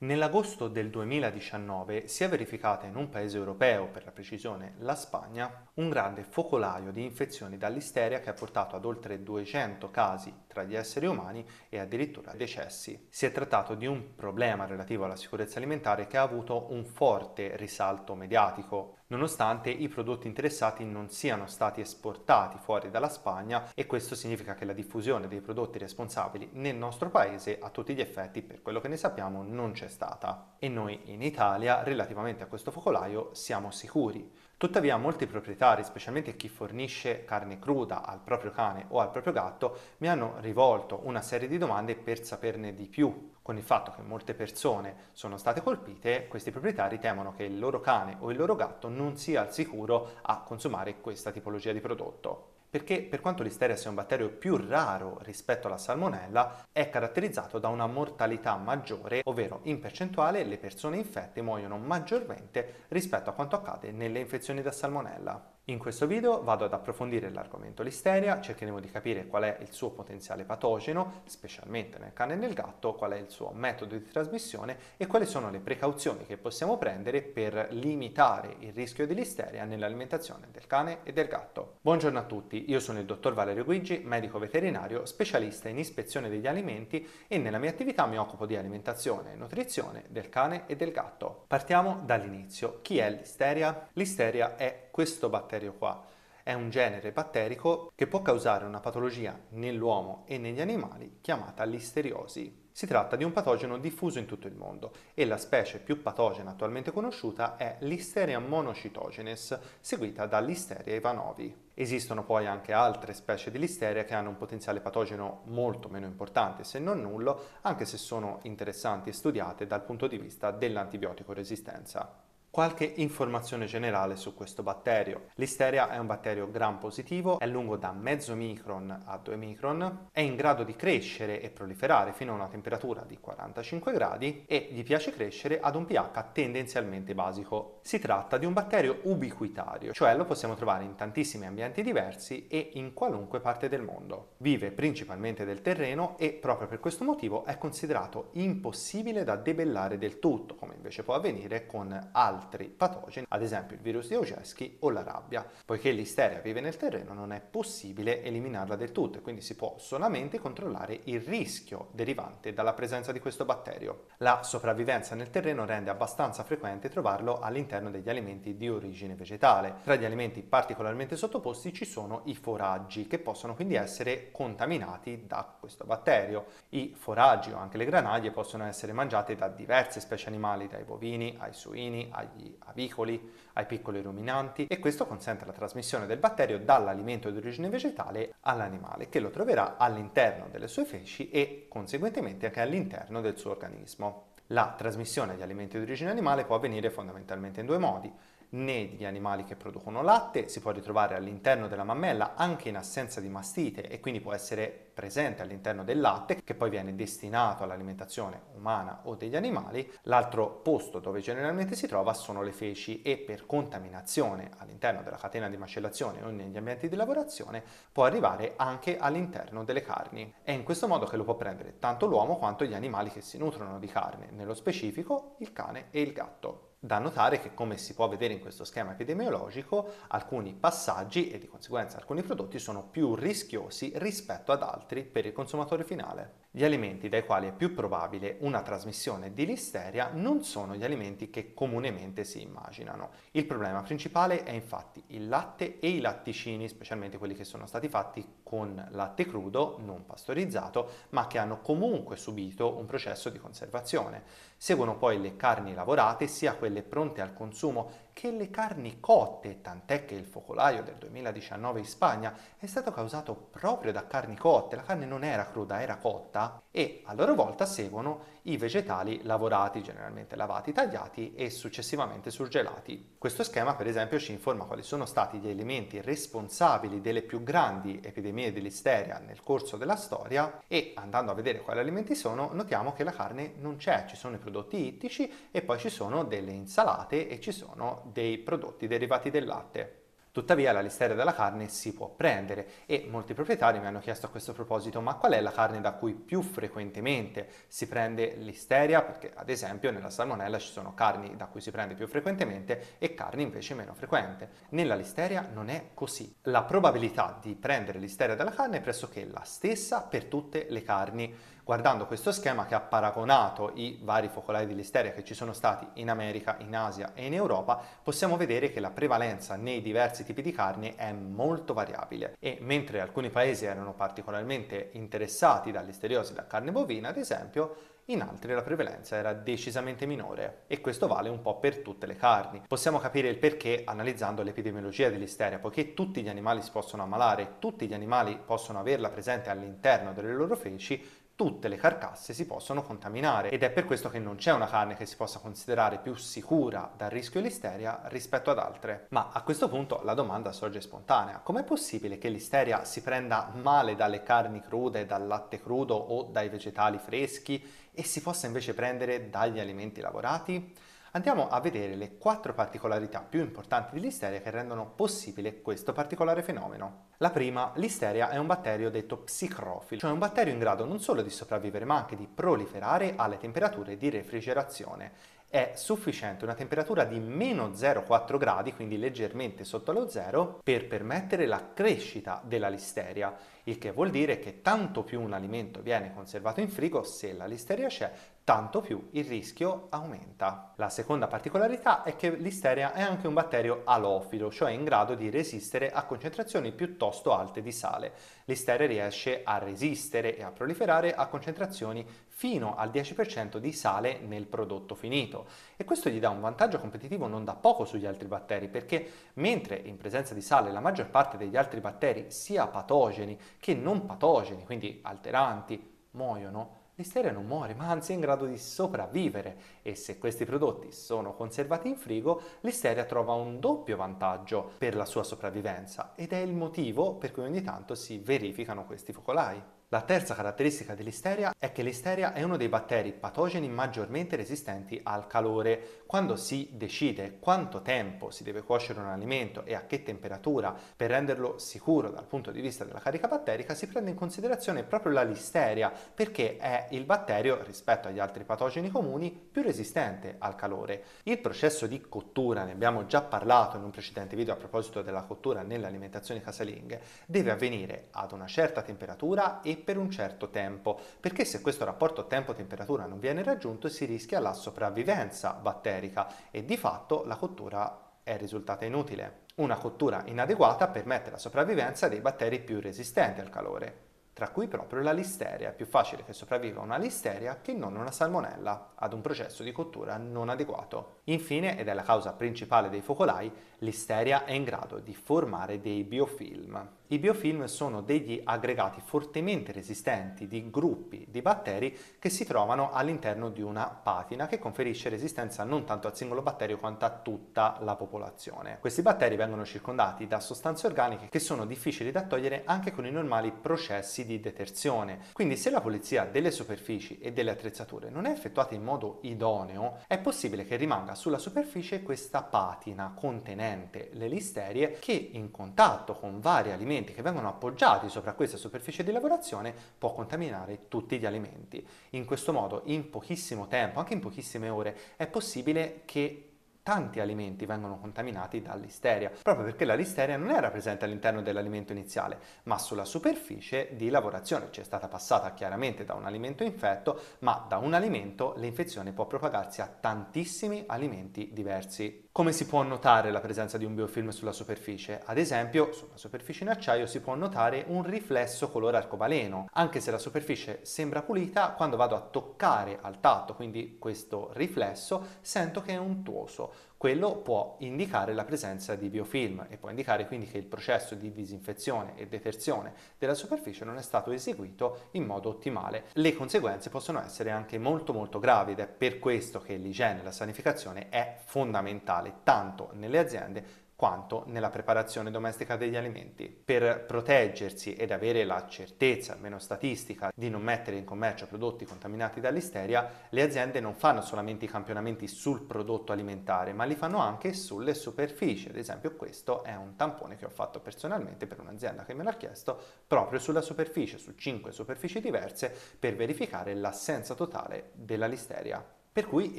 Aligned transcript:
Nell'agosto 0.00 0.68
del 0.68 0.90
2019 0.90 2.06
si 2.06 2.22
è 2.22 2.28
verificata 2.28 2.86
in 2.86 2.94
un 2.94 3.08
paese 3.08 3.36
europeo, 3.36 3.88
per 3.88 4.04
la 4.04 4.12
precisione 4.12 4.74
la 4.78 4.94
Spagna, 4.94 5.66
un 5.74 5.88
grande 5.88 6.22
focolaio 6.22 6.92
di 6.92 7.02
infezioni 7.02 7.58
dall'isteria 7.58 8.20
che 8.20 8.30
ha 8.30 8.34
portato 8.34 8.76
ad 8.76 8.84
oltre 8.84 9.24
200 9.24 9.90
casi 9.90 10.32
tra 10.58 10.64
gli 10.64 10.74
esseri 10.74 11.06
umani 11.06 11.46
e 11.68 11.78
addirittura 11.78 12.32
decessi. 12.32 13.06
Si 13.08 13.26
è 13.26 13.30
trattato 13.30 13.76
di 13.76 13.86
un 13.86 14.16
problema 14.16 14.66
relativo 14.66 15.04
alla 15.04 15.14
sicurezza 15.14 15.58
alimentare 15.58 16.08
che 16.08 16.16
ha 16.16 16.22
avuto 16.22 16.72
un 16.72 16.84
forte 16.84 17.56
risalto 17.56 18.16
mediatico, 18.16 18.96
nonostante 19.08 19.70
i 19.70 19.86
prodotti 19.88 20.26
interessati 20.26 20.84
non 20.84 21.10
siano 21.10 21.46
stati 21.46 21.80
esportati 21.80 22.58
fuori 22.58 22.90
dalla 22.90 23.08
Spagna 23.08 23.70
e 23.72 23.86
questo 23.86 24.16
significa 24.16 24.54
che 24.54 24.64
la 24.64 24.72
diffusione 24.72 25.28
dei 25.28 25.40
prodotti 25.40 25.78
responsabili 25.78 26.50
nel 26.54 26.74
nostro 26.74 27.08
paese 27.08 27.58
a 27.60 27.70
tutti 27.70 27.94
gli 27.94 28.00
effetti, 28.00 28.42
per 28.42 28.60
quello 28.60 28.80
che 28.80 28.88
ne 28.88 28.96
sappiamo, 28.96 29.44
non 29.44 29.72
c'è 29.72 29.88
stata 29.88 30.56
e 30.58 30.68
noi 30.68 31.00
in 31.04 31.22
Italia 31.22 31.84
relativamente 31.84 32.42
a 32.42 32.48
questo 32.48 32.72
focolaio 32.72 33.30
siamo 33.32 33.70
sicuri. 33.70 34.46
Tuttavia 34.58 34.96
molti 34.96 35.28
proprietari, 35.28 35.84
specialmente 35.84 36.34
chi 36.34 36.48
fornisce 36.48 37.24
carne 37.24 37.60
cruda 37.60 38.04
al 38.04 38.18
proprio 38.18 38.50
cane 38.50 38.86
o 38.88 38.98
al 38.98 39.12
proprio 39.12 39.32
gatto, 39.32 39.78
mi 39.98 40.08
hanno 40.08 40.34
rivolto 40.40 40.98
una 41.04 41.22
serie 41.22 41.46
di 41.46 41.58
domande 41.58 41.94
per 41.94 42.24
saperne 42.24 42.74
di 42.74 42.86
più. 42.88 43.30
Con 43.40 43.56
il 43.56 43.62
fatto 43.62 43.92
che 43.92 44.02
molte 44.02 44.34
persone 44.34 45.10
sono 45.12 45.36
state 45.36 45.62
colpite, 45.62 46.26
questi 46.26 46.50
proprietari 46.50 46.98
temono 46.98 47.32
che 47.34 47.44
il 47.44 47.56
loro 47.56 47.78
cane 47.78 48.16
o 48.18 48.32
il 48.32 48.36
loro 48.36 48.56
gatto 48.56 48.88
non 48.88 49.16
sia 49.16 49.42
al 49.42 49.52
sicuro 49.52 50.14
a 50.22 50.40
consumare 50.40 51.00
questa 51.00 51.30
tipologia 51.30 51.70
di 51.70 51.80
prodotto 51.80 52.47
perché 52.70 53.02
per 53.02 53.20
quanto 53.20 53.42
l'isteria 53.42 53.76
sia 53.76 53.90
un 53.90 53.96
batterio 53.96 54.30
più 54.30 54.56
raro 54.56 55.18
rispetto 55.22 55.66
alla 55.66 55.78
salmonella, 55.78 56.66
è 56.72 56.88
caratterizzato 56.90 57.58
da 57.58 57.68
una 57.68 57.86
mortalità 57.86 58.56
maggiore, 58.56 59.22
ovvero 59.24 59.60
in 59.64 59.80
percentuale 59.80 60.44
le 60.44 60.58
persone 60.58 60.96
infette 60.98 61.42
muoiono 61.42 61.78
maggiormente 61.78 62.84
rispetto 62.88 63.30
a 63.30 63.32
quanto 63.32 63.56
accade 63.56 63.90
nelle 63.92 64.20
infezioni 64.20 64.62
da 64.62 64.72
salmonella. 64.72 65.57
In 65.70 65.76
questo 65.76 66.06
video 66.06 66.42
vado 66.42 66.64
ad 66.64 66.72
approfondire 66.72 67.28
l'argomento 67.28 67.82
listeria, 67.82 68.40
cercheremo 68.40 68.80
di 68.80 68.90
capire 68.90 69.26
qual 69.26 69.42
è 69.42 69.58
il 69.60 69.70
suo 69.70 69.90
potenziale 69.90 70.44
patogeno, 70.44 71.20
specialmente 71.26 71.98
nel 71.98 72.14
cane 72.14 72.32
e 72.32 72.36
nel 72.36 72.54
gatto, 72.54 72.94
qual 72.94 73.12
è 73.12 73.18
il 73.18 73.28
suo 73.28 73.50
metodo 73.52 73.94
di 73.94 74.08
trasmissione 74.08 74.78
e 74.96 75.06
quali 75.06 75.26
sono 75.26 75.50
le 75.50 75.58
precauzioni 75.58 76.24
che 76.24 76.38
possiamo 76.38 76.78
prendere 76.78 77.20
per 77.20 77.68
limitare 77.72 78.56
il 78.60 78.72
rischio 78.72 79.06
di 79.06 79.14
listeria 79.14 79.64
nell'alimentazione 79.64 80.46
del 80.50 80.66
cane 80.66 81.00
e 81.02 81.12
del 81.12 81.28
gatto. 81.28 81.76
Buongiorno 81.82 82.18
a 82.18 82.24
tutti, 82.24 82.70
io 82.70 82.80
sono 82.80 83.00
il 83.00 83.04
dottor 83.04 83.34
Valerio 83.34 83.64
Guigi, 83.64 84.00
medico 84.02 84.38
veterinario, 84.38 85.04
specialista 85.04 85.68
in 85.68 85.78
ispezione 85.78 86.30
degli 86.30 86.46
alimenti 86.46 87.06
e 87.28 87.36
nella 87.36 87.58
mia 87.58 87.68
attività 87.68 88.06
mi 88.06 88.16
occupo 88.16 88.46
di 88.46 88.56
alimentazione 88.56 89.34
e 89.34 89.36
nutrizione 89.36 90.04
del 90.08 90.30
cane 90.30 90.62
e 90.64 90.76
del 90.76 90.92
gatto. 90.92 91.44
Partiamo 91.46 92.00
dall'inizio. 92.06 92.78
Chi 92.80 92.96
è 92.96 93.10
l'isteria? 93.10 93.90
L'isteria 93.92 94.56
è 94.56 94.87
questo 94.98 95.28
batterio 95.28 95.74
qua. 95.74 96.04
È 96.42 96.52
un 96.54 96.70
genere 96.70 97.12
batterico 97.12 97.92
che 97.94 98.08
può 98.08 98.20
causare 98.20 98.64
una 98.64 98.80
patologia 98.80 99.38
nell'uomo 99.50 100.24
e 100.26 100.38
negli 100.38 100.60
animali 100.60 101.18
chiamata 101.20 101.62
listeriosi. 101.62 102.66
Si 102.72 102.84
tratta 102.84 103.14
di 103.14 103.22
un 103.22 103.30
patogeno 103.30 103.78
diffuso 103.78 104.18
in 104.18 104.26
tutto 104.26 104.48
il 104.48 104.56
mondo 104.56 104.92
e 105.14 105.24
la 105.24 105.36
specie 105.36 105.78
più 105.78 106.02
patogena 106.02 106.50
attualmente 106.50 106.90
conosciuta 106.90 107.56
è 107.56 107.76
Listeria 107.82 108.40
monocitogenes, 108.40 109.56
seguita 109.78 110.26
da 110.26 110.40
Listeria 110.40 110.96
ivanovi. 110.96 111.66
Esistono 111.74 112.24
poi 112.24 112.48
anche 112.48 112.72
altre 112.72 113.12
specie 113.12 113.52
di 113.52 113.58
listeria 113.60 114.02
che 114.02 114.14
hanno 114.14 114.30
un 114.30 114.36
potenziale 114.36 114.80
patogeno 114.80 115.42
molto 115.44 115.88
meno 115.88 116.06
importante, 116.06 116.64
se 116.64 116.80
non 116.80 117.00
nullo, 117.00 117.50
anche 117.60 117.84
se 117.84 117.98
sono 117.98 118.40
interessanti 118.42 119.10
e 119.10 119.12
studiate 119.12 119.64
dal 119.64 119.84
punto 119.84 120.08
di 120.08 120.18
vista 120.18 120.50
dell'antibiotico 120.50 121.32
resistenza. 121.32 122.26
Qualche 122.58 122.92
informazione 122.96 123.66
generale 123.66 124.16
su 124.16 124.34
questo 124.34 124.64
batterio. 124.64 125.26
L'isteria 125.34 125.90
è 125.90 125.98
un 125.98 126.06
batterio 126.06 126.50
gram 126.50 126.78
positivo, 126.78 127.38
è 127.38 127.46
lungo 127.46 127.76
da 127.76 127.92
mezzo 127.92 128.34
micron 128.34 129.02
a 129.04 129.16
2 129.16 129.36
micron, 129.36 130.08
è 130.10 130.22
in 130.22 130.34
grado 130.34 130.64
di 130.64 130.74
crescere 130.74 131.40
e 131.40 131.50
proliferare 131.50 132.12
fino 132.12 132.32
a 132.32 132.34
una 132.34 132.48
temperatura 132.48 133.04
di 133.06 133.16
45 133.20 133.92
gradi 133.92 134.42
e 134.48 134.70
gli 134.72 134.82
piace 134.82 135.12
crescere 135.12 135.60
ad 135.60 135.76
un 135.76 135.84
pH 135.84 136.32
tendenzialmente 136.32 137.14
basico. 137.14 137.78
Si 137.82 138.00
tratta 138.00 138.38
di 138.38 138.44
un 138.44 138.54
batterio 138.54 139.02
ubiquitario, 139.04 139.92
cioè 139.92 140.16
lo 140.16 140.24
possiamo 140.24 140.56
trovare 140.56 140.82
in 140.82 140.96
tantissimi 140.96 141.46
ambienti 141.46 141.80
diversi 141.84 142.48
e 142.48 142.70
in 142.72 142.92
qualunque 142.92 143.38
parte 143.38 143.68
del 143.68 143.82
mondo. 143.82 144.30
Vive 144.38 144.72
principalmente 144.72 145.44
del 145.44 145.62
terreno 145.62 146.18
e 146.18 146.32
proprio 146.32 146.66
per 146.66 146.80
questo 146.80 147.04
motivo 147.04 147.44
è 147.44 147.56
considerato 147.56 148.30
impossibile 148.32 149.22
da 149.22 149.36
debellare 149.36 149.96
del 149.96 150.18
tutto, 150.18 150.56
come 150.56 150.74
invece 150.74 151.04
può 151.04 151.14
avvenire 151.14 151.64
con 151.64 152.08
altri 152.10 152.46
altri 152.48 152.68
patogeni, 152.68 153.26
ad 153.28 153.42
esempio 153.42 153.76
il 153.76 153.82
virus 153.82 154.08
di 154.08 154.14
Ogeschi 154.14 154.78
o 154.80 154.90
la 154.90 155.02
rabbia. 155.02 155.46
Poiché 155.64 155.90
l'isteria 155.90 156.40
vive 156.40 156.60
nel 156.60 156.76
terreno 156.76 157.12
non 157.12 157.32
è 157.32 157.40
possibile 157.40 158.22
eliminarla 158.22 158.74
del 158.74 158.92
tutto 158.92 159.18
e 159.18 159.20
quindi 159.20 159.42
si 159.42 159.54
può 159.54 159.74
solamente 159.78 160.38
controllare 160.38 161.00
il 161.04 161.20
rischio 161.20 161.88
derivante 161.92 162.54
dalla 162.54 162.72
presenza 162.72 163.12
di 163.12 163.20
questo 163.20 163.44
batterio. 163.44 164.06
La 164.18 164.42
sopravvivenza 164.42 165.14
nel 165.14 165.30
terreno 165.30 165.66
rende 165.66 165.90
abbastanza 165.90 166.42
frequente 166.42 166.88
trovarlo 166.88 167.38
all'interno 167.38 167.90
degli 167.90 168.08
alimenti 168.08 168.56
di 168.56 168.68
origine 168.68 169.14
vegetale. 169.14 169.76
Tra 169.84 169.96
gli 169.96 170.04
alimenti 170.04 170.42
particolarmente 170.42 171.16
sottoposti 171.16 171.72
ci 171.72 171.84
sono 171.84 172.22
i 172.24 172.34
foraggi 172.34 173.06
che 173.06 173.18
possono 173.18 173.54
quindi 173.54 173.74
essere 173.74 174.30
contaminati 174.30 175.24
da 175.26 175.56
questo 175.58 175.84
batterio. 175.84 176.46
I 176.70 176.94
foraggi 176.96 177.50
o 177.50 177.58
anche 177.58 177.76
le 177.76 177.84
granaglie 177.84 178.30
possono 178.30 178.64
essere 178.64 178.92
mangiate 178.92 179.34
da 179.36 179.48
diverse 179.48 180.00
specie 180.00 180.28
animali, 180.28 180.68
dai 180.68 180.84
bovini 180.84 181.36
ai 181.38 181.52
suini, 181.52 182.08
agli 182.10 182.27
agli 182.32 182.56
avicoli, 182.66 183.30
ai 183.54 183.66
piccoli 183.66 184.00
ruminanti 184.00 184.66
e 184.66 184.78
questo 184.78 185.06
consente 185.06 185.44
la 185.44 185.52
trasmissione 185.52 186.06
del 186.06 186.18
batterio 186.18 186.58
dall'alimento 186.58 187.30
di 187.30 187.38
origine 187.38 187.68
vegetale 187.68 188.34
all'animale 188.40 189.08
che 189.08 189.20
lo 189.20 189.30
troverà 189.30 189.76
all'interno 189.76 190.48
delle 190.50 190.68
sue 190.68 190.84
feci 190.84 191.30
e 191.30 191.66
conseguentemente 191.68 192.46
anche 192.46 192.60
all'interno 192.60 193.20
del 193.20 193.36
suo 193.36 193.50
organismo. 193.50 194.26
La 194.48 194.74
trasmissione 194.76 195.36
di 195.36 195.42
alimenti 195.42 195.76
di 195.76 195.82
origine 195.82 196.10
animale 196.10 196.44
può 196.44 196.56
avvenire 196.56 196.90
fondamentalmente 196.90 197.60
in 197.60 197.66
due 197.66 197.78
modi 197.78 198.12
negli 198.50 199.04
animali 199.04 199.44
che 199.44 199.56
producono 199.56 200.02
latte, 200.02 200.48
si 200.48 200.60
può 200.60 200.70
ritrovare 200.70 201.14
all'interno 201.14 201.68
della 201.68 201.84
mammella 201.84 202.34
anche 202.34 202.68
in 202.68 202.76
assenza 202.76 203.20
di 203.20 203.28
mastite 203.28 203.88
e 203.88 204.00
quindi 204.00 204.20
può 204.20 204.32
essere 204.32 204.86
presente 204.98 205.42
all'interno 205.42 205.84
del 205.84 206.00
latte 206.00 206.42
che 206.42 206.54
poi 206.54 206.70
viene 206.70 206.94
destinato 206.94 207.62
all'alimentazione 207.62 208.42
umana 208.54 209.02
o 209.04 209.14
degli 209.14 209.36
animali. 209.36 209.88
L'altro 210.02 210.48
posto 210.48 210.98
dove 210.98 211.20
generalmente 211.20 211.76
si 211.76 211.86
trova 211.86 212.14
sono 212.14 212.42
le 212.42 212.52
feci 212.52 213.02
e 213.02 213.16
per 213.18 213.46
contaminazione 213.46 214.50
all'interno 214.58 215.02
della 215.02 215.16
catena 215.16 215.48
di 215.48 215.56
macellazione 215.56 216.22
o 216.22 216.30
negli 216.30 216.56
ambienti 216.56 216.88
di 216.88 216.96
lavorazione 216.96 217.62
può 217.92 218.04
arrivare 218.04 218.54
anche 218.56 218.98
all'interno 218.98 219.62
delle 219.62 219.82
carni. 219.82 220.34
È 220.42 220.50
in 220.50 220.64
questo 220.64 220.88
modo 220.88 221.06
che 221.06 221.16
lo 221.16 221.24
può 221.24 221.36
prendere 221.36 221.78
tanto 221.78 222.06
l'uomo 222.06 222.36
quanto 222.36 222.64
gli 222.64 222.74
animali 222.74 223.10
che 223.10 223.20
si 223.20 223.38
nutrono 223.38 223.78
di 223.78 223.86
carne, 223.86 224.30
nello 224.32 224.54
specifico 224.54 225.36
il 225.38 225.52
cane 225.52 225.88
e 225.90 226.00
il 226.00 226.12
gatto. 226.12 226.67
Da 226.80 227.00
notare 227.00 227.40
che, 227.40 227.54
come 227.54 227.76
si 227.76 227.92
può 227.92 228.06
vedere 228.06 228.34
in 228.34 228.38
questo 228.38 228.64
schema 228.64 228.92
epidemiologico, 228.92 229.94
alcuni 230.06 230.54
passaggi 230.54 231.28
e 231.28 231.38
di 231.38 231.48
conseguenza 231.48 231.96
alcuni 231.96 232.22
prodotti 232.22 232.60
sono 232.60 232.84
più 232.84 233.16
rischiosi 233.16 233.90
rispetto 233.96 234.52
ad 234.52 234.62
altri 234.62 235.02
per 235.02 235.26
il 235.26 235.32
consumatore 235.32 235.82
finale. 235.82 236.46
Gli 236.52 236.62
alimenti 236.62 237.08
dai 237.08 237.24
quali 237.24 237.48
è 237.48 237.52
più 237.52 237.74
probabile 237.74 238.36
una 238.42 238.62
trasmissione 238.62 239.34
di 239.34 239.44
listeria 239.44 240.10
non 240.12 240.44
sono 240.44 240.76
gli 240.76 240.84
alimenti 240.84 241.30
che 241.30 241.52
comunemente 241.52 242.22
si 242.22 242.42
immaginano. 242.42 243.10
Il 243.32 243.44
problema 243.44 243.82
principale 243.82 244.44
è 244.44 244.52
infatti 244.52 245.02
il 245.08 245.26
latte 245.26 245.80
e 245.80 245.88
i 245.88 246.00
latticini, 246.00 246.68
specialmente 246.68 247.18
quelli 247.18 247.34
che 247.34 247.42
sono 247.42 247.66
stati 247.66 247.88
fatti 247.88 248.24
con 248.48 248.82
latte 248.92 249.26
crudo, 249.26 249.78
non 249.84 250.06
pastorizzato, 250.06 250.88
ma 251.10 251.26
che 251.26 251.36
hanno 251.36 251.60
comunque 251.60 252.16
subito 252.16 252.78
un 252.78 252.86
processo 252.86 253.28
di 253.28 253.38
conservazione. 253.38 254.22
Seguono 254.56 254.96
poi 254.96 255.20
le 255.20 255.36
carni 255.36 255.74
lavorate, 255.74 256.26
sia 256.26 256.54
quelle 256.54 256.82
pronte 256.82 257.20
al 257.20 257.34
consumo 257.34 257.90
che 258.18 258.32
le 258.32 258.50
carni 258.50 258.98
cotte, 258.98 259.60
tant'è 259.60 260.04
che 260.04 260.16
il 260.16 260.24
focolaio 260.24 260.82
del 260.82 260.96
2019 260.96 261.78
in 261.78 261.84
Spagna 261.84 262.36
è 262.58 262.66
stato 262.66 262.90
causato 262.90 263.32
proprio 263.32 263.92
da 263.92 264.08
carni 264.08 264.36
cotte, 264.36 264.74
la 264.74 264.82
carne 264.82 265.06
non 265.06 265.22
era 265.22 265.46
cruda, 265.46 265.80
era 265.80 265.98
cotta, 265.98 266.60
e 266.72 267.02
a 267.04 267.14
loro 267.14 267.36
volta 267.36 267.64
seguono 267.64 268.36
i 268.48 268.56
vegetali 268.56 269.20
lavorati, 269.22 269.82
generalmente 269.82 270.34
lavati, 270.34 270.72
tagliati 270.72 271.34
e 271.34 271.50
successivamente 271.50 272.30
surgelati. 272.30 273.16
Questo 273.18 273.44
schema 273.44 273.74
per 273.74 273.86
esempio 273.86 274.18
ci 274.18 274.32
informa 274.32 274.64
quali 274.64 274.82
sono 274.82 275.06
stati 275.06 275.38
gli 275.38 275.48
elementi 275.48 276.00
responsabili 276.00 277.00
delle 277.00 277.22
più 277.22 277.42
grandi 277.42 278.00
epidemie 278.02 278.52
di 278.52 278.60
listeria 278.60 279.18
nel 279.18 279.42
corso 279.42 279.76
della 279.76 279.96
storia 279.96 280.62
e 280.66 280.92
andando 280.96 281.30
a 281.30 281.34
vedere 281.34 281.60
quali 281.60 281.80
alimenti 281.80 282.14
sono 282.14 282.50
notiamo 282.52 282.92
che 282.92 283.04
la 283.04 283.12
carne 283.12 283.54
non 283.58 283.76
c'è, 283.76 284.06
ci 284.08 284.16
sono 284.16 284.36
i 284.36 284.38
prodotti 284.38 284.86
ittici 284.86 285.48
e 285.50 285.62
poi 285.62 285.78
ci 285.78 285.90
sono 285.90 286.24
delle 286.24 286.52
insalate 286.52 287.28
e 287.28 287.40
ci 287.40 287.52
sono 287.52 288.07
dei 288.12 288.38
prodotti 288.38 288.86
derivati 288.86 289.30
del 289.30 289.44
latte. 289.44 289.98
Tuttavia 290.38 290.70
la 290.70 290.80
listeria 290.80 291.16
della 291.16 291.34
carne 291.34 291.68
si 291.68 291.92
può 291.92 292.10
prendere 292.10 292.68
e 292.86 293.08
molti 293.10 293.34
proprietari 293.34 293.80
mi 293.80 293.86
hanno 293.86 293.98
chiesto 293.98 294.26
a 294.26 294.28
questo 294.28 294.52
proposito 294.52 295.00
ma 295.00 295.14
qual 295.14 295.32
è 295.32 295.40
la 295.40 295.50
carne 295.50 295.80
da 295.80 295.94
cui 295.94 296.14
più 296.14 296.42
frequentemente 296.42 297.48
si 297.66 297.88
prende 297.88 298.36
listeria? 298.36 299.02
Perché 299.02 299.32
ad 299.34 299.48
esempio 299.48 299.90
nella 299.90 300.10
salmonella 300.10 300.58
ci 300.58 300.70
sono 300.70 300.94
carni 300.94 301.34
da 301.34 301.46
cui 301.46 301.60
si 301.60 301.72
prende 301.72 301.94
più 301.94 302.06
frequentemente 302.06 302.98
e 302.98 303.14
carni 303.14 303.42
invece 303.42 303.74
meno 303.74 303.94
frequente. 303.94 304.50
Nella 304.68 304.94
listeria 304.94 305.48
non 305.52 305.70
è 305.70 305.88
così. 305.94 306.32
La 306.42 306.62
probabilità 306.62 307.36
di 307.42 307.56
prendere 307.56 307.98
listeria 307.98 308.36
dalla 308.36 308.52
carne 308.52 308.76
è 308.76 308.80
pressoché 308.80 309.24
la 309.24 309.42
stessa 309.42 310.02
per 310.02 310.26
tutte 310.26 310.66
le 310.68 310.82
carni 310.82 311.34
guardando 311.68 312.06
questo 312.06 312.32
schema 312.32 312.64
che 312.64 312.74
ha 312.74 312.80
paragonato 312.80 313.72
i 313.74 313.98
vari 314.00 314.28
focolai 314.28 314.66
di 314.66 314.74
listeria 314.74 315.12
che 315.12 315.22
ci 315.22 315.34
sono 315.34 315.52
stati 315.52 315.86
in 316.00 316.08
America, 316.08 316.56
in 316.60 316.74
Asia 316.74 317.12
e 317.12 317.26
in 317.26 317.34
Europa, 317.34 317.78
possiamo 318.02 318.38
vedere 318.38 318.70
che 318.70 318.80
la 318.80 318.88
prevalenza 318.88 319.54
nei 319.56 319.82
diversi 319.82 320.24
tipi 320.24 320.40
di 320.40 320.50
carne 320.50 320.94
è 320.94 321.12
molto 321.12 321.74
variabile 321.74 322.36
e 322.38 322.56
mentre 322.62 323.02
alcuni 323.02 323.28
paesi 323.28 323.66
erano 323.66 323.92
particolarmente 323.92 324.88
interessati 324.92 325.70
dall'isteriosi 325.70 326.32
da 326.32 326.46
carne 326.46 326.72
bovina, 326.72 327.10
ad 327.10 327.18
esempio, 327.18 327.96
in 328.06 328.22
altri 328.22 328.54
la 328.54 328.62
prevalenza 328.62 329.16
era 329.16 329.34
decisamente 329.34 330.06
minore 330.06 330.62
e 330.68 330.80
questo 330.80 331.06
vale 331.06 331.28
un 331.28 331.42
po' 331.42 331.58
per 331.58 331.80
tutte 331.80 332.06
le 332.06 332.16
carni. 332.16 332.62
Possiamo 332.66 332.98
capire 332.98 333.28
il 333.28 333.36
perché 333.36 333.82
analizzando 333.84 334.42
l'epidemiologia 334.42 335.10
dell'isteria, 335.10 335.58
poiché 335.58 335.92
tutti 335.92 336.22
gli 336.22 336.30
animali 336.30 336.62
si 336.62 336.70
possono 336.70 337.02
ammalare, 337.02 337.56
tutti 337.58 337.86
gli 337.86 337.92
animali 337.92 338.40
possono 338.42 338.78
averla 338.78 339.10
presente 339.10 339.50
all'interno 339.50 340.14
delle 340.14 340.32
loro 340.32 340.56
feci, 340.56 341.26
tutte 341.38 341.68
le 341.68 341.76
carcasse 341.76 342.34
si 342.34 342.46
possono 342.46 342.82
contaminare 342.82 343.50
ed 343.50 343.62
è 343.62 343.70
per 343.70 343.84
questo 343.84 344.08
che 344.08 344.18
non 344.18 344.34
c'è 344.34 344.52
una 344.52 344.66
carne 344.66 344.96
che 344.96 345.06
si 345.06 345.14
possa 345.14 345.38
considerare 345.38 345.98
più 345.98 346.16
sicura 346.16 346.90
dal 346.96 347.10
rischio 347.10 347.40
listeria 347.40 348.00
rispetto 348.06 348.50
ad 348.50 348.58
altre. 348.58 349.06
Ma 349.10 349.30
a 349.32 349.42
questo 349.42 349.68
punto 349.68 350.00
la 350.02 350.14
domanda 350.14 350.50
sorge 350.50 350.80
spontanea. 350.80 351.38
Com'è 351.38 351.62
possibile 351.62 352.18
che 352.18 352.28
l'isteria 352.28 352.84
si 352.84 353.02
prenda 353.02 353.52
male 353.54 353.94
dalle 353.94 354.24
carni 354.24 354.60
crude, 354.60 355.06
dal 355.06 355.28
latte 355.28 355.60
crudo 355.60 355.94
o 355.94 356.24
dai 356.24 356.48
vegetali 356.48 356.98
freschi 356.98 357.64
e 357.92 358.02
si 358.02 358.20
possa 358.20 358.48
invece 358.48 358.74
prendere 358.74 359.30
dagli 359.30 359.60
alimenti 359.60 360.00
lavorati? 360.00 360.74
Andiamo 361.12 361.48
a 361.48 361.58
vedere 361.60 361.94
le 361.94 362.18
quattro 362.18 362.52
particolarità 362.52 363.20
più 363.20 363.40
importanti 363.40 363.94
di 363.94 364.00
listeria 364.00 364.40
che 364.40 364.50
rendono 364.50 364.90
possibile 364.90 365.62
questo 365.62 365.94
particolare 365.94 366.42
fenomeno. 366.42 367.06
La 367.16 367.30
prima, 367.30 367.72
l'isteria 367.76 368.28
è 368.28 368.36
un 368.36 368.46
batterio 368.46 368.90
detto 368.90 369.16
psicrofilo, 369.16 370.00
cioè 370.00 370.10
un 370.10 370.18
batterio 370.18 370.52
in 370.52 370.58
grado 370.58 370.84
non 370.84 371.00
solo 371.00 371.22
di 371.22 371.30
sopravvivere 371.30 371.86
ma 371.86 371.96
anche 371.96 372.14
di 372.14 372.26
proliferare 372.26 373.14
alle 373.16 373.38
temperature 373.38 373.96
di 373.96 374.10
refrigerazione 374.10 375.36
è 375.50 375.72
sufficiente 375.74 376.44
una 376.44 376.52
temperatura 376.52 377.04
di 377.04 377.18
meno 377.18 377.68
0,4 377.68 378.36
gradi, 378.36 378.74
quindi 378.74 378.98
leggermente 378.98 379.64
sotto 379.64 379.92
lo 379.92 380.08
zero, 380.10 380.60
per 380.62 380.86
permettere 380.86 381.46
la 381.46 381.70
crescita 381.72 382.42
della 382.44 382.68
listeria, 382.68 383.34
il 383.64 383.78
che 383.78 383.90
vuol 383.90 384.10
dire 384.10 384.38
che 384.38 384.60
tanto 384.60 385.04
più 385.04 385.22
un 385.22 385.32
alimento 385.32 385.80
viene 385.80 386.12
conservato 386.12 386.60
in 386.60 386.68
frigo, 386.68 387.02
se 387.02 387.32
la 387.32 387.46
listeria 387.46 387.88
c'è, 387.88 388.12
tanto 388.48 388.80
più 388.80 389.08
il 389.10 389.26
rischio 389.26 389.88
aumenta. 389.90 390.72
La 390.76 390.88
seconda 390.88 391.26
particolarità 391.26 392.02
è 392.02 392.16
che 392.16 392.30
l'isteria 392.30 392.94
è 392.94 393.02
anche 393.02 393.26
un 393.26 393.34
batterio 393.34 393.82
alofilo, 393.84 394.50
cioè 394.50 394.70
in 394.70 394.84
grado 394.84 395.14
di 395.14 395.28
resistere 395.28 395.90
a 395.92 396.04
concentrazioni 396.04 396.72
piuttosto 396.72 397.34
alte 397.34 397.60
di 397.60 397.72
sale. 397.72 398.10
L'isteria 398.46 398.86
riesce 398.86 399.42
a 399.44 399.58
resistere 399.58 400.34
e 400.34 400.42
a 400.44 400.50
proliferare 400.50 401.14
a 401.14 401.26
concentrazioni 401.26 402.06
fino 402.26 402.74
al 402.74 402.88
10% 402.88 403.58
di 403.58 403.70
sale 403.70 404.18
nel 404.20 404.46
prodotto 404.46 404.94
finito 404.94 405.46
e 405.76 405.84
questo 405.84 406.08
gli 406.08 406.18
dà 406.18 406.30
un 406.30 406.40
vantaggio 406.40 406.78
competitivo 406.78 407.26
non 407.26 407.44
da 407.44 407.54
poco 407.54 407.84
sugli 407.84 408.06
altri 408.06 408.28
batteri 408.28 408.68
perché 408.68 409.10
mentre 409.34 409.76
in 409.76 409.98
presenza 409.98 410.32
di 410.32 410.40
sale 410.40 410.72
la 410.72 410.80
maggior 410.80 411.10
parte 411.10 411.36
degli 411.36 411.58
altri 411.58 411.80
batteri 411.80 412.30
sia 412.30 412.66
patogeni 412.66 413.38
che 413.60 413.74
non 413.74 414.06
patogeni, 414.06 414.64
quindi 414.64 415.00
alteranti, 415.02 415.96
muoiono, 416.12 416.77
l'isteria 416.98 417.30
non 417.30 417.46
muore, 417.46 417.74
ma 417.74 417.88
anzi 417.88 418.10
è 418.10 418.14
in 418.16 418.20
grado 418.20 418.44
di 418.44 418.58
sopravvivere 418.58 419.56
e 419.82 419.94
se 419.94 420.18
questi 420.18 420.44
prodotti 420.44 420.90
sono 420.90 421.32
conservati 421.32 421.88
in 421.88 421.96
frigo, 421.96 422.42
l'isteria 422.62 423.04
trova 423.04 423.34
un 423.34 423.60
doppio 423.60 423.96
vantaggio 423.96 424.72
per 424.78 424.96
la 424.96 425.04
sua 425.04 425.22
sopravvivenza 425.22 426.14
ed 426.16 426.32
è 426.32 426.38
il 426.38 426.54
motivo 426.54 427.14
per 427.14 427.30
cui 427.30 427.44
ogni 427.44 427.62
tanto 427.62 427.94
si 427.94 428.18
verificano 428.18 428.84
questi 428.84 429.12
focolai. 429.12 429.62
La 429.90 430.02
terza 430.02 430.34
caratteristica 430.34 430.94
dell'isteria 430.94 431.54
è 431.58 431.72
che 431.72 431.82
l'isteria 431.82 432.34
è 432.34 432.42
uno 432.42 432.58
dei 432.58 432.68
batteri 432.68 433.14
patogeni 433.14 433.70
maggiormente 433.70 434.36
resistenti 434.36 435.00
al 435.02 435.26
calore. 435.26 436.02
Quando 436.04 436.36
si 436.36 436.68
decide 436.72 437.38
quanto 437.40 437.80
tempo 437.80 438.30
si 438.30 438.42
deve 438.42 438.60
cuocere 438.60 439.00
un 439.00 439.06
alimento 439.06 439.64
e 439.64 439.74
a 439.74 439.86
che 439.86 440.02
temperatura 440.02 440.76
per 440.94 441.08
renderlo 441.08 441.56
sicuro 441.56 442.10
dal 442.10 442.26
punto 442.26 442.50
di 442.50 442.60
vista 442.60 442.84
della 442.84 442.98
carica 442.98 443.28
batterica, 443.28 443.72
si 443.72 443.86
prende 443.86 444.10
in 444.10 444.16
considerazione 444.16 444.82
proprio 444.82 445.12
la 445.12 445.22
listeria 445.22 445.90
perché 445.90 446.58
è 446.58 446.88
il 446.90 447.06
batterio 447.06 447.62
rispetto 447.62 448.08
agli 448.08 448.18
altri 448.18 448.44
patogeni 448.44 448.90
comuni 448.90 449.30
più 449.30 449.62
resistente 449.62 450.36
al 450.38 450.54
calore. 450.54 451.02
Il 451.22 451.38
processo 451.38 451.86
di 451.86 451.98
cottura, 452.10 452.64
ne 452.64 452.72
abbiamo 452.72 453.06
già 453.06 453.22
parlato 453.22 453.78
in 453.78 453.84
un 453.84 453.90
precedente 453.90 454.36
video 454.36 454.52
a 454.52 454.58
proposito 454.58 455.00
della 455.00 455.22
cottura 455.22 455.62
nelle 455.62 455.86
alimentazioni 455.86 456.42
casalinghe, 456.42 457.00
deve 457.24 457.52
avvenire 457.52 458.08
ad 458.10 458.32
una 458.32 458.46
certa 458.46 458.82
temperatura 458.82 459.62
e 459.62 459.76
per 459.78 459.96
un 459.96 460.10
certo 460.10 460.50
tempo, 460.50 460.98
perché 461.20 461.44
se 461.44 461.60
questo 461.60 461.84
rapporto 461.84 462.26
tempo-temperatura 462.26 463.06
non 463.06 463.18
viene 463.18 463.42
raggiunto 463.42 463.88
si 463.88 464.04
rischia 464.04 464.40
la 464.40 464.52
sopravvivenza 464.52 465.52
batterica 465.52 466.50
e 466.50 466.64
di 466.64 466.76
fatto 466.76 467.24
la 467.24 467.36
cottura 467.36 468.20
è 468.22 468.36
risultata 468.36 468.84
inutile. 468.84 469.46
Una 469.56 469.76
cottura 469.76 470.22
inadeguata 470.26 470.88
permette 470.88 471.30
la 471.30 471.38
sopravvivenza 471.38 472.08
dei 472.08 472.20
batteri 472.20 472.60
più 472.60 472.80
resistenti 472.80 473.40
al 473.40 473.50
calore 473.50 474.06
tra 474.38 474.50
cui 474.50 474.68
proprio 474.68 475.02
la 475.02 475.10
listeria. 475.10 475.70
È 475.70 475.74
più 475.74 475.84
facile 475.84 476.22
che 476.22 476.32
sopravviva 476.32 476.80
una 476.80 476.96
listeria 476.96 477.58
che 477.60 477.72
non 477.72 477.96
una 477.96 478.12
salmonella 478.12 478.92
ad 478.94 479.12
un 479.12 479.20
processo 479.20 479.64
di 479.64 479.72
cottura 479.72 480.16
non 480.16 480.48
adeguato. 480.48 481.22
Infine, 481.24 481.76
ed 481.76 481.88
è 481.88 481.92
la 481.92 482.04
causa 482.04 482.34
principale 482.34 482.88
dei 482.88 483.00
focolai, 483.00 483.50
l'isteria 483.78 484.44
è 484.44 484.52
in 484.52 484.62
grado 484.62 485.00
di 485.00 485.12
formare 485.12 485.80
dei 485.80 486.04
biofilm. 486.04 486.97
I 487.10 487.18
biofilm 487.18 487.64
sono 487.64 488.02
degli 488.02 488.38
aggregati 488.44 489.00
fortemente 489.02 489.72
resistenti 489.72 490.46
di 490.46 490.68
gruppi 490.68 491.24
di 491.26 491.40
batteri 491.40 491.96
che 492.18 492.28
si 492.28 492.44
trovano 492.44 492.92
all'interno 492.92 493.48
di 493.48 493.62
una 493.62 493.86
patina 493.86 494.46
che 494.46 494.58
conferisce 494.58 495.08
resistenza 495.08 495.64
non 495.64 495.86
tanto 495.86 496.06
al 496.06 496.14
singolo 496.14 496.42
batterio 496.42 496.76
quanto 496.76 497.06
a 497.06 497.10
tutta 497.10 497.78
la 497.80 497.96
popolazione. 497.96 498.76
Questi 498.78 499.00
batteri 499.00 499.36
vengono 499.36 499.64
circondati 499.64 500.26
da 500.26 500.38
sostanze 500.38 500.86
organiche 500.86 501.28
che 501.30 501.38
sono 501.38 501.64
difficili 501.64 502.10
da 502.10 502.24
togliere 502.24 502.64
anche 502.66 502.92
con 502.92 503.06
i 503.06 503.10
normali 503.10 503.52
processi 503.52 504.26
di 504.26 504.38
detersione. 504.38 505.20
Quindi 505.32 505.56
se 505.56 505.70
la 505.70 505.80
pulizia 505.80 506.26
delle 506.26 506.50
superfici 506.50 507.18
e 507.20 507.32
delle 507.32 507.52
attrezzature 507.52 508.10
non 508.10 508.26
è 508.26 508.32
effettuata 508.32 508.74
in 508.74 508.84
modo 508.84 509.20
idoneo, 509.22 510.00
è 510.06 510.18
possibile 510.18 510.66
che 510.66 510.76
rimanga 510.76 511.14
sulla 511.14 511.38
superficie 511.38 512.02
questa 512.02 512.42
patina 512.42 513.14
contenente 513.16 514.10
le 514.12 514.28
listerie 514.28 514.98
che 514.98 515.30
in 515.32 515.50
contatto 515.50 516.12
con 516.12 516.40
vari 516.40 516.70
alimenti 516.70 516.96
che 517.04 517.22
vengono 517.22 517.48
appoggiati 517.48 518.08
sopra 518.08 518.34
questa 518.34 518.56
superficie 518.56 519.04
di 519.04 519.12
lavorazione 519.12 519.74
può 519.96 520.12
contaminare 520.12 520.88
tutti 520.88 521.18
gli 521.18 521.26
alimenti. 521.26 521.86
In 522.10 522.24
questo 522.24 522.52
modo, 522.52 522.82
in 522.86 523.10
pochissimo 523.10 523.66
tempo, 523.66 523.98
anche 523.98 524.14
in 524.14 524.20
pochissime 524.20 524.68
ore, 524.68 524.96
è 525.16 525.26
possibile 525.26 526.02
che 526.04 526.48
tanti 526.88 527.20
alimenti 527.20 527.66
vengono 527.66 527.98
contaminati 527.98 528.62
da 528.62 528.74
listeria, 528.74 529.30
proprio 529.42 529.66
perché 529.66 529.84
la 529.84 529.94
listeria 529.94 530.38
non 530.38 530.48
era 530.48 530.70
presente 530.70 531.04
all'interno 531.04 531.42
dell'alimento 531.42 531.92
iniziale, 531.92 532.38
ma 532.62 532.78
sulla 532.78 533.04
superficie 533.04 533.90
di 533.92 534.08
lavorazione, 534.08 534.68
cioè 534.70 534.84
stata 534.84 535.06
passata 535.06 535.52
chiaramente 535.52 536.06
da 536.06 536.14
un 536.14 536.24
alimento 536.24 536.64
infetto, 536.64 537.20
ma 537.40 537.62
da 537.68 537.76
un 537.76 537.92
alimento 537.92 538.54
l'infezione 538.56 539.12
può 539.12 539.26
propagarsi 539.26 539.82
a 539.82 539.86
tantissimi 539.86 540.84
alimenti 540.86 541.50
diversi. 541.52 542.27
Come 542.38 542.52
si 542.52 542.66
può 542.66 542.84
notare 542.84 543.32
la 543.32 543.40
presenza 543.40 543.78
di 543.78 543.84
un 543.84 543.96
biofilm 543.96 544.28
sulla 544.28 544.52
superficie? 544.52 545.20
Ad 545.24 545.38
esempio, 545.38 545.90
sulla 545.90 546.16
superficie 546.16 546.62
in 546.62 546.70
acciaio 546.70 547.04
si 547.06 547.18
può 547.18 547.34
notare 547.34 547.82
un 547.88 548.04
riflesso 548.04 548.70
colore 548.70 548.96
arcobaleno, 548.96 549.66
anche 549.72 549.98
se 549.98 550.12
la 550.12 550.18
superficie 550.18 550.78
sembra 550.84 551.22
pulita, 551.22 551.72
quando 551.72 551.96
vado 551.96 552.14
a 552.14 552.20
toccare 552.20 553.00
al 553.02 553.18
tatto, 553.18 553.56
quindi 553.56 553.96
questo 553.98 554.50
riflesso, 554.52 555.38
sento 555.40 555.82
che 555.82 555.94
è 555.94 555.96
untuoso 555.96 556.72
quello 556.98 557.36
può 557.36 557.76
indicare 557.78 558.34
la 558.34 558.44
presenza 558.44 558.96
di 558.96 559.08
biofilm 559.08 559.66
e 559.70 559.76
può 559.76 559.88
indicare 559.88 560.26
quindi 560.26 560.46
che 560.46 560.58
il 560.58 560.64
processo 560.64 561.14
di 561.14 561.30
disinfezione 561.30 562.16
e 562.16 562.26
detersione 562.26 562.92
della 563.16 563.34
superficie 563.34 563.84
non 563.84 563.98
è 563.98 564.02
stato 564.02 564.32
eseguito 564.32 565.08
in 565.12 565.24
modo 565.24 565.48
ottimale. 565.48 566.06
Le 566.14 566.34
conseguenze 566.34 566.90
possono 566.90 567.22
essere 567.22 567.52
anche 567.52 567.78
molto 567.78 568.12
molto 568.12 568.40
gravi 568.40 568.72
ed 568.72 568.80
è 568.80 568.88
per 568.88 569.20
questo 569.20 569.60
che 569.60 569.76
l'igiene 569.76 570.20
e 570.20 570.24
la 570.24 570.32
sanificazione 570.32 571.08
è 571.08 571.36
fondamentale 571.44 572.40
tanto 572.42 572.90
nelle 572.94 573.18
aziende 573.20 573.86
quanto 573.98 574.44
nella 574.46 574.70
preparazione 574.70 575.32
domestica 575.32 575.74
degli 575.74 575.96
alimenti. 575.96 576.46
Per 576.46 577.04
proteggersi 577.04 577.94
ed 577.96 578.12
avere 578.12 578.44
la 578.44 578.64
certezza, 578.68 579.32
almeno 579.32 579.58
statistica, 579.58 580.30
di 580.32 580.48
non 580.48 580.62
mettere 580.62 580.98
in 580.98 581.04
commercio 581.04 581.48
prodotti 581.48 581.84
contaminati 581.84 582.38
da 582.38 582.50
listeria, 582.50 583.10
le 583.30 583.42
aziende 583.42 583.80
non 583.80 583.94
fanno 583.94 584.20
solamente 584.20 584.66
i 584.66 584.68
campionamenti 584.68 585.26
sul 585.26 585.62
prodotto 585.62 586.12
alimentare, 586.12 586.72
ma 586.72 586.84
li 586.84 586.94
fanno 586.94 587.18
anche 587.18 587.52
sulle 587.52 587.92
superfici. 587.92 588.68
Ad 588.68 588.76
esempio 588.76 589.16
questo 589.16 589.64
è 589.64 589.74
un 589.74 589.96
tampone 589.96 590.36
che 590.36 590.44
ho 590.44 590.50
fatto 590.50 590.78
personalmente 590.78 591.48
per 591.48 591.58
un'azienda 591.58 592.04
che 592.04 592.14
me 592.14 592.22
l'ha 592.22 592.36
chiesto 592.36 592.80
proprio 593.04 593.40
sulla 593.40 593.62
superficie, 593.62 594.16
su 594.16 594.36
cinque 594.36 594.70
superfici 594.70 595.20
diverse, 595.20 595.74
per 595.98 596.14
verificare 596.14 596.72
l'assenza 596.72 597.34
totale 597.34 597.90
della 597.94 598.28
listeria. 598.28 598.97
Per 599.18 599.26
cui 599.26 599.58